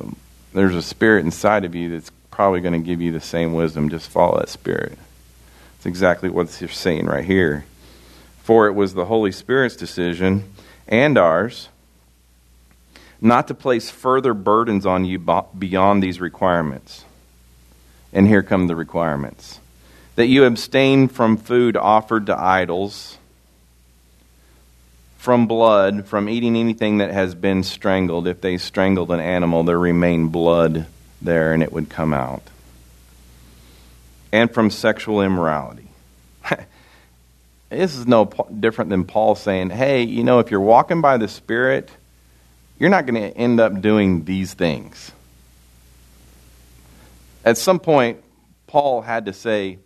there's 0.54 0.76
a 0.76 0.82
spirit 0.82 1.26
inside 1.26 1.66
of 1.66 1.76
you 1.76 1.90
that's 1.90 2.12
probably 2.32 2.62
going 2.62 2.74
to 2.74 2.86
give 2.86 3.02
you 3.02 3.12
the 3.12 3.22
same 3.22 3.54
wisdom. 3.54 3.90
Just 3.90 4.10
follow 4.10 4.40
that 4.40 4.50
spirit. 4.50 4.98
It's 5.78 5.86
exactly 5.86 6.30
what 6.30 6.60
you're 6.60 6.70
saying 6.70 7.06
right 7.06 7.24
here. 7.24 7.66
For 8.44 8.68
it 8.68 8.74
was 8.74 8.94
the 8.94 9.06
Holy 9.06 9.32
Spirit's 9.32 9.76
decision 9.76 10.52
and 10.88 11.18
ours 11.18 11.70
not 13.22 13.48
to 13.48 13.54
place 13.54 13.90
further 13.90 14.34
burdens 14.34 14.86
on 14.86 15.06
you 15.06 15.20
beyond 15.58 16.02
these 16.02 16.20
requirements. 16.20 17.04
And 18.14 18.28
here 18.28 18.44
come 18.44 18.68
the 18.68 18.76
requirements 18.76 19.60
that 20.20 20.28
you 20.28 20.44
abstain 20.44 21.08
from 21.08 21.38
food 21.38 21.78
offered 21.78 22.26
to 22.26 22.38
idols, 22.38 23.18
from 25.18 25.48
blood, 25.48 26.06
from 26.08 26.28
eating 26.28 26.58
anything 26.58 26.98
that 26.98 27.10
has 27.10 27.34
been 27.34 27.64
strangled. 27.64 28.28
If 28.28 28.42
they 28.42 28.58
strangled 28.58 29.12
an 29.12 29.22
animal, 29.22 29.64
there 29.64 29.80
remained 29.80 30.34
blood 30.34 30.88
there 31.22 31.54
and 31.54 31.64
it 31.64 31.72
would 31.72 31.90
come 31.90 32.14
out. 32.14 32.44
And 34.34 34.54
from 34.54 34.70
sexual 34.70 35.22
immorality. 35.22 35.88
this 37.70 37.96
is 37.96 38.06
no 38.06 38.26
different 38.60 38.90
than 38.90 39.06
Paul 39.06 39.36
saying, 39.36 39.70
hey, 39.70 40.04
you 40.04 40.26
know, 40.26 40.40
if 40.40 40.52
you're 40.52 40.60
walking 40.60 41.00
by 41.00 41.16
the 41.16 41.30
Spirit, 41.30 41.90
you're 42.80 42.90
not 42.90 43.06
going 43.06 43.22
to 43.22 43.38
end 43.38 43.60
up 43.60 43.82
doing 43.82 44.24
these 44.26 44.54
things. 44.54 45.12
At 47.44 47.58
some 47.58 47.80
point, 47.80 48.24
Paul 48.68 49.02
had 49.02 49.26
to 49.26 49.34
say, 49.34 49.80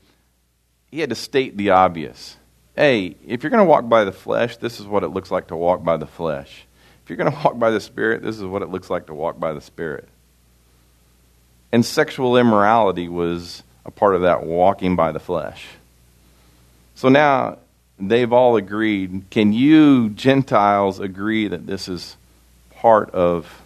he 0.92 1.00
had 1.00 1.10
to 1.10 1.16
state 1.16 1.58
the 1.58 1.72
obvious. 1.72 2.38
Hey, 2.76 3.16
if 3.26 3.44
you're 3.44 3.50
going 3.50 3.66
to 3.66 3.70
walk 3.70 3.90
by 3.90 4.04
the 4.04 4.12
flesh, 4.12 4.58
this 4.58 4.80
is 4.80 4.86
what 4.86 5.04
it 5.04 5.10
looks 5.10 5.32
like 5.32 5.48
to 5.48 5.56
walk 5.56 5.84
by 5.84 5.98
the 5.98 6.06
flesh. 6.06 6.66
If 7.04 7.10
you're 7.10 7.18
going 7.18 7.32
to 7.36 7.38
walk 7.44 7.58
by 7.58 7.72
the 7.72 7.80
Spirit, 7.80 8.22
this 8.22 8.38
is 8.38 8.44
what 8.44 8.62
it 8.62 8.70
looks 8.70 8.90
like 8.90 9.08
to 9.08 9.14
walk 9.14 9.40
by 9.40 9.54
the 9.54 9.62
Spirit. 9.62 10.08
And 11.72 11.84
sexual 11.84 12.38
immorality 12.38 13.08
was 13.08 13.64
a 13.86 13.92
part 13.92 14.16
of 14.16 14.22
that 14.22 14.44
walking 14.44 14.96
by 14.96 15.12
the 15.12 15.20
flesh. 15.20 15.66
So 16.96 17.10
now 17.10 17.58
they've 18.00 18.32
all 18.32 18.56
agreed. 18.56 19.26
Can 19.32 19.54
you, 19.54 20.10
Gentiles, 20.10 21.00
agree 21.00 21.48
that 21.48 21.66
this 21.66 21.88
is 21.88 22.16
part 22.84 23.10
of 23.12 23.62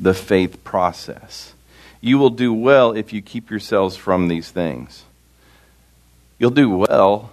the 0.00 0.14
faith 0.14 0.64
process. 0.64 1.52
You 2.00 2.16
will 2.16 2.30
do 2.30 2.50
well 2.50 2.92
if 2.92 3.12
you 3.12 3.20
keep 3.20 3.50
yourselves 3.50 3.94
from 3.94 4.28
these 4.28 4.50
things. 4.50 5.04
You'll 6.38 6.48
do 6.48 6.70
well, 6.70 7.30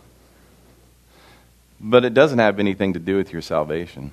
but 1.79 2.03
it 2.03 2.13
doesn't 2.13 2.39
have 2.39 2.59
anything 2.59 2.91
to 2.93 2.99
do 2.99 3.15
with 3.15 3.31
your 3.31 3.41
salvation. 3.41 4.11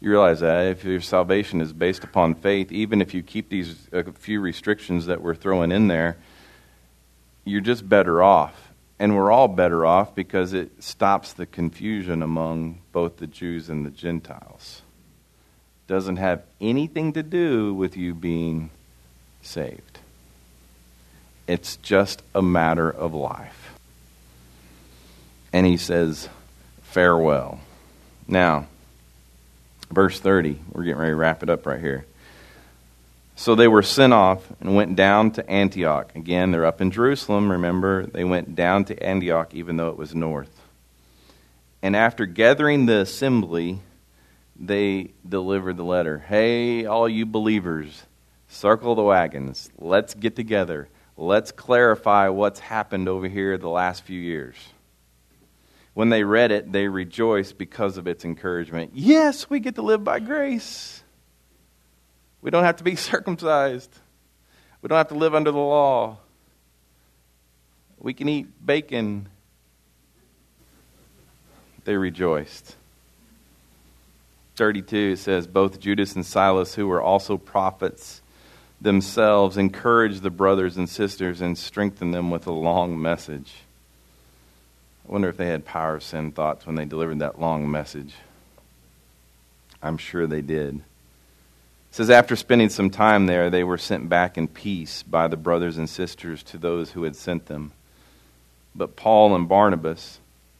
You 0.00 0.10
realize 0.10 0.40
that 0.40 0.66
if 0.66 0.82
your 0.82 1.00
salvation 1.00 1.60
is 1.60 1.72
based 1.72 2.02
upon 2.02 2.34
faith, 2.34 2.72
even 2.72 3.00
if 3.00 3.14
you 3.14 3.22
keep 3.22 3.48
these 3.48 3.86
a 3.92 4.10
few 4.10 4.40
restrictions 4.40 5.06
that 5.06 5.22
we're 5.22 5.36
throwing 5.36 5.70
in 5.70 5.86
there, 5.86 6.16
you're 7.44 7.60
just 7.60 7.88
better 7.88 8.20
off. 8.20 8.67
And 8.98 9.14
we're 9.14 9.30
all 9.30 9.48
better 9.48 9.86
off 9.86 10.14
because 10.14 10.52
it 10.52 10.82
stops 10.82 11.32
the 11.32 11.46
confusion 11.46 12.22
among 12.22 12.80
both 12.92 13.18
the 13.18 13.26
Jews 13.26 13.68
and 13.68 13.86
the 13.86 13.90
Gentiles. 13.90 14.82
Doesn't 15.86 16.16
have 16.16 16.42
anything 16.60 17.12
to 17.12 17.22
do 17.22 17.72
with 17.72 17.96
you 17.96 18.14
being 18.14 18.70
saved. 19.40 20.00
It's 21.46 21.76
just 21.76 22.22
a 22.34 22.42
matter 22.42 22.90
of 22.90 23.14
life. 23.14 23.78
And 25.52 25.64
he 25.64 25.76
says, 25.76 26.28
farewell. 26.82 27.60
Now, 28.26 28.66
verse 29.90 30.20
30, 30.20 30.58
we're 30.72 30.84
getting 30.84 30.98
ready 30.98 31.12
to 31.12 31.16
wrap 31.16 31.42
it 31.42 31.48
up 31.48 31.64
right 31.64 31.80
here. 31.80 32.04
So 33.38 33.54
they 33.54 33.68
were 33.68 33.84
sent 33.84 34.12
off 34.12 34.50
and 34.60 34.74
went 34.74 34.96
down 34.96 35.30
to 35.30 35.48
Antioch. 35.48 36.10
Again, 36.16 36.50
they're 36.50 36.66
up 36.66 36.80
in 36.80 36.90
Jerusalem, 36.90 37.52
remember? 37.52 38.04
They 38.04 38.24
went 38.24 38.56
down 38.56 38.84
to 38.86 39.00
Antioch 39.00 39.54
even 39.54 39.76
though 39.76 39.90
it 39.90 39.96
was 39.96 40.12
north. 40.12 40.50
And 41.80 41.94
after 41.94 42.26
gathering 42.26 42.86
the 42.86 42.98
assembly, 42.98 43.78
they 44.58 45.12
delivered 45.26 45.76
the 45.76 45.84
letter 45.84 46.18
Hey, 46.18 46.84
all 46.84 47.08
you 47.08 47.24
believers, 47.26 48.02
circle 48.48 48.96
the 48.96 49.04
wagons. 49.04 49.70
Let's 49.78 50.14
get 50.14 50.34
together. 50.34 50.88
Let's 51.16 51.52
clarify 51.52 52.30
what's 52.30 52.58
happened 52.58 53.08
over 53.08 53.28
here 53.28 53.56
the 53.56 53.68
last 53.68 54.02
few 54.02 54.20
years. 54.20 54.56
When 55.94 56.08
they 56.08 56.24
read 56.24 56.50
it, 56.50 56.72
they 56.72 56.88
rejoiced 56.88 57.56
because 57.56 57.98
of 57.98 58.08
its 58.08 58.24
encouragement. 58.24 58.90
Yes, 58.94 59.48
we 59.48 59.60
get 59.60 59.76
to 59.76 59.82
live 59.82 60.02
by 60.02 60.18
grace. 60.18 61.04
We 62.42 62.50
don't 62.50 62.64
have 62.64 62.76
to 62.76 62.84
be 62.84 62.96
circumcised. 62.96 63.90
We 64.82 64.88
don't 64.88 64.98
have 64.98 65.08
to 65.08 65.14
live 65.14 65.34
under 65.34 65.50
the 65.50 65.58
law. 65.58 66.18
We 67.98 68.14
can 68.14 68.28
eat 68.28 68.46
bacon. 68.64 69.28
They 71.84 71.96
rejoiced. 71.96 72.76
32 74.56 75.16
says, 75.16 75.46
Both 75.46 75.80
Judas 75.80 76.14
and 76.14 76.24
Silas, 76.24 76.74
who 76.74 76.86
were 76.86 77.00
also 77.02 77.36
prophets 77.36 78.22
themselves, 78.80 79.56
encouraged 79.56 80.22
the 80.22 80.30
brothers 80.30 80.76
and 80.76 80.88
sisters 80.88 81.40
and 81.40 81.56
strengthened 81.56 82.12
them 82.12 82.30
with 82.30 82.46
a 82.46 82.52
long 82.52 83.00
message. 83.00 83.54
I 85.08 85.12
wonder 85.12 85.28
if 85.28 85.36
they 85.36 85.46
had 85.46 85.64
power 85.64 85.96
of 85.96 86.02
sin 86.02 86.32
thoughts 86.32 86.66
when 86.66 86.74
they 86.74 86.84
delivered 86.84 87.20
that 87.20 87.40
long 87.40 87.70
message. 87.70 88.14
I'm 89.82 89.96
sure 89.96 90.26
they 90.26 90.42
did. 90.42 90.82
It 91.90 91.94
says, 91.94 92.10
After 92.10 92.36
spending 92.36 92.68
some 92.68 92.90
time 92.90 93.26
there, 93.26 93.50
they 93.50 93.64
were 93.64 93.78
sent 93.78 94.08
back 94.08 94.38
in 94.38 94.48
peace 94.48 95.02
by 95.02 95.28
the 95.28 95.36
brothers 95.36 95.78
and 95.78 95.88
sisters 95.88 96.42
to 96.44 96.58
those 96.58 96.92
who 96.92 97.04
had 97.04 97.16
sent 97.16 97.46
them. 97.46 97.72
But 98.74 98.96
Paul 98.96 99.34
and 99.34 99.48
Barnabas, 99.48 100.18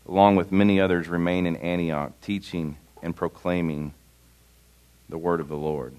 along 0.09 0.37
with 0.37 0.51
many 0.51 0.81
others, 0.81 1.09
remained 1.09 1.47
in 1.47 1.57
Antioch, 1.57 2.13
teaching 2.21 2.77
and 3.03 3.15
proclaiming 3.15 3.95
the 5.09 5.19
word 5.19 5.41
of 5.41 5.49
the 5.49 5.57
Lord. 5.57 5.95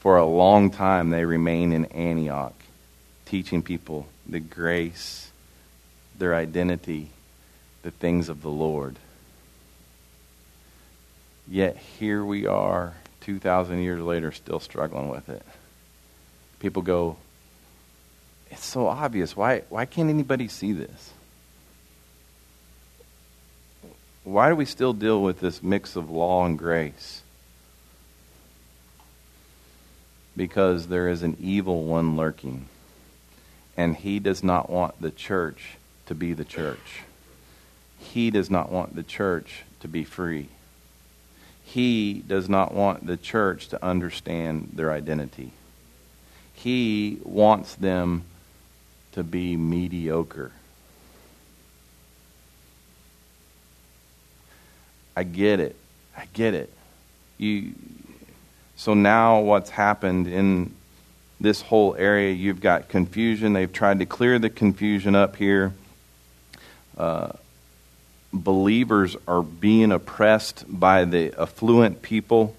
For 0.00 0.16
a 0.16 0.24
long 0.24 0.70
time, 0.70 1.10
they 1.10 1.24
remained 1.24 1.74
in 1.74 1.86
Antioch, 1.86 2.54
teaching 3.26 3.62
people 3.62 4.06
the 4.26 4.40
grace, 4.40 5.30
their 6.16 6.34
identity, 6.34 7.10
the 7.82 7.90
things 7.90 8.28
of 8.28 8.42
the 8.42 8.50
Lord. 8.50 8.96
Yet 11.50 11.78
here 11.98 12.22
we 12.22 12.46
are, 12.46 12.94
2,000 13.22 13.82
years 13.82 14.02
later, 14.02 14.32
still 14.32 14.60
struggling 14.60 15.08
with 15.08 15.28
it. 15.30 15.42
People 16.60 16.82
go, 16.82 17.16
it's 18.50 18.64
so 18.64 18.86
obvious. 18.86 19.34
Why, 19.34 19.62
why 19.70 19.86
can't 19.86 20.10
anybody 20.10 20.48
see 20.48 20.72
this? 20.72 21.12
Why 24.24 24.50
do 24.50 24.56
we 24.56 24.66
still 24.66 24.92
deal 24.92 25.22
with 25.22 25.40
this 25.40 25.62
mix 25.62 25.96
of 25.96 26.10
law 26.10 26.44
and 26.44 26.58
grace? 26.58 27.22
Because 30.36 30.88
there 30.88 31.08
is 31.08 31.22
an 31.22 31.38
evil 31.40 31.84
one 31.84 32.14
lurking, 32.14 32.66
and 33.74 33.96
he 33.96 34.18
does 34.18 34.44
not 34.44 34.68
want 34.68 35.00
the 35.00 35.10
church 35.10 35.76
to 36.06 36.14
be 36.14 36.34
the 36.34 36.44
church. 36.44 37.04
He 37.98 38.30
does 38.30 38.50
not 38.50 38.70
want 38.70 38.94
the 38.94 39.02
church 39.02 39.62
to 39.80 39.88
be 39.88 40.04
free 40.04 40.48
he 41.68 42.24
does 42.26 42.48
not 42.48 42.72
want 42.72 43.06
the 43.06 43.16
church 43.18 43.68
to 43.68 43.84
understand 43.84 44.70
their 44.72 44.90
identity. 44.90 45.50
He 46.54 47.18
wants 47.24 47.74
them 47.74 48.24
to 49.12 49.22
be 49.22 49.54
mediocre. 49.54 50.50
I 55.14 55.24
get 55.24 55.60
it. 55.60 55.76
I 56.16 56.26
get 56.32 56.54
it. 56.54 56.72
You 57.36 57.74
so 58.76 58.94
now 58.94 59.40
what's 59.40 59.68
happened 59.68 60.26
in 60.26 60.74
this 61.38 61.60
whole 61.60 61.94
area, 61.96 62.32
you've 62.32 62.60
got 62.60 62.88
confusion. 62.88 63.52
They've 63.52 63.72
tried 63.72 63.98
to 63.98 64.06
clear 64.06 64.38
the 64.38 64.48
confusion 64.48 65.14
up 65.14 65.36
here. 65.36 65.74
Uh, 66.96 67.32
believers 68.32 69.16
are 69.26 69.42
being 69.42 69.92
oppressed 69.92 70.64
by 70.68 71.04
the 71.04 71.34
affluent 71.38 72.02
people. 72.02 72.54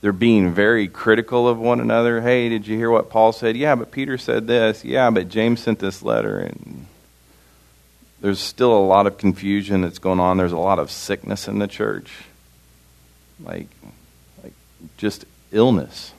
They're 0.00 0.12
being 0.12 0.52
very 0.52 0.88
critical 0.88 1.48
of 1.48 1.58
one 1.58 1.80
another. 1.80 2.20
Hey, 2.20 2.48
did 2.48 2.66
you 2.66 2.76
hear 2.76 2.90
what 2.90 3.08
Paul 3.08 3.32
said? 3.32 3.56
Yeah, 3.56 3.74
but 3.76 3.92
Peter 3.92 4.18
said 4.18 4.46
this. 4.46 4.84
Yeah, 4.84 5.10
but 5.10 5.28
James 5.28 5.60
sent 5.60 5.78
this 5.78 6.02
letter. 6.02 6.38
And 6.38 6.86
there's 8.20 8.40
still 8.40 8.72
a 8.76 8.84
lot 8.84 9.06
of 9.06 9.16
confusion 9.18 9.82
that's 9.82 9.98
going 9.98 10.18
on. 10.18 10.36
There's 10.36 10.52
a 10.52 10.58
lot 10.58 10.78
of 10.78 10.90
sickness 10.90 11.46
in 11.46 11.60
the 11.60 11.68
church. 11.68 12.12
Like, 13.40 13.68
like 14.42 14.54
just 14.96 15.24
illness. 15.52 16.12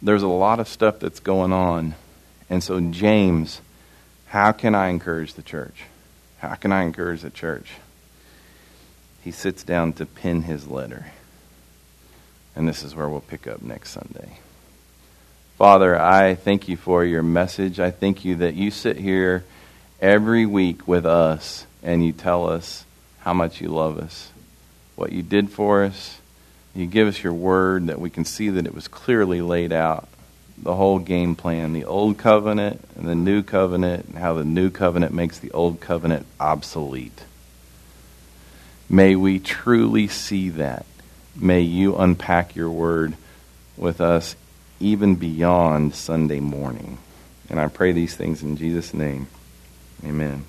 There's 0.00 0.22
a 0.22 0.28
lot 0.28 0.60
of 0.60 0.68
stuff 0.68 1.00
that's 1.00 1.20
going 1.20 1.52
on. 1.52 1.94
And 2.48 2.62
so 2.62 2.80
James 2.80 3.60
how 4.28 4.52
can 4.52 4.74
I 4.74 4.88
encourage 4.88 5.34
the 5.34 5.42
church? 5.42 5.84
How 6.38 6.54
can 6.54 6.70
I 6.70 6.82
encourage 6.82 7.22
the 7.22 7.30
church? 7.30 7.72
He 9.22 9.30
sits 9.30 9.62
down 9.62 9.94
to 9.94 10.06
pen 10.06 10.42
his 10.42 10.68
letter. 10.68 11.06
And 12.54 12.68
this 12.68 12.82
is 12.82 12.94
where 12.94 13.08
we'll 13.08 13.20
pick 13.20 13.46
up 13.46 13.62
next 13.62 13.90
Sunday. 13.90 14.38
Father, 15.56 15.98
I 16.00 16.34
thank 16.34 16.68
you 16.68 16.76
for 16.76 17.04
your 17.04 17.22
message. 17.22 17.80
I 17.80 17.90
thank 17.90 18.24
you 18.24 18.36
that 18.36 18.54
you 18.54 18.70
sit 18.70 18.98
here 18.98 19.44
every 20.00 20.46
week 20.46 20.86
with 20.86 21.06
us 21.06 21.66
and 21.82 22.04
you 22.04 22.12
tell 22.12 22.48
us 22.48 22.84
how 23.20 23.32
much 23.32 23.60
you 23.60 23.68
love 23.68 23.98
us, 23.98 24.30
what 24.94 25.10
you 25.10 25.22
did 25.22 25.50
for 25.50 25.84
us. 25.84 26.18
You 26.74 26.86
give 26.86 27.08
us 27.08 27.22
your 27.24 27.32
word 27.32 27.86
that 27.86 28.00
we 28.00 28.10
can 28.10 28.24
see 28.24 28.50
that 28.50 28.66
it 28.66 28.74
was 28.74 28.88
clearly 28.88 29.40
laid 29.40 29.72
out 29.72 30.08
the 30.62 30.74
whole 30.74 30.98
game 30.98 31.34
plan 31.34 31.72
the 31.72 31.84
old 31.84 32.18
covenant 32.18 32.80
and 32.96 33.08
the 33.08 33.14
new 33.14 33.42
covenant, 33.42 34.06
and 34.06 34.18
how 34.18 34.34
the 34.34 34.44
new 34.44 34.70
covenant 34.70 35.12
makes 35.12 35.38
the 35.38 35.50
old 35.52 35.80
covenant 35.80 36.26
obsolete. 36.40 37.24
May 38.88 39.16
we 39.16 39.38
truly 39.38 40.08
see 40.08 40.48
that. 40.50 40.86
May 41.36 41.60
you 41.60 41.96
unpack 41.96 42.56
your 42.56 42.70
word 42.70 43.14
with 43.76 44.00
us 44.00 44.34
even 44.80 45.16
beyond 45.16 45.94
Sunday 45.94 46.40
morning. 46.40 46.98
And 47.50 47.60
I 47.60 47.68
pray 47.68 47.92
these 47.92 48.14
things 48.14 48.42
in 48.42 48.56
Jesus' 48.56 48.92
name. 48.92 49.28
Amen. 50.04 50.44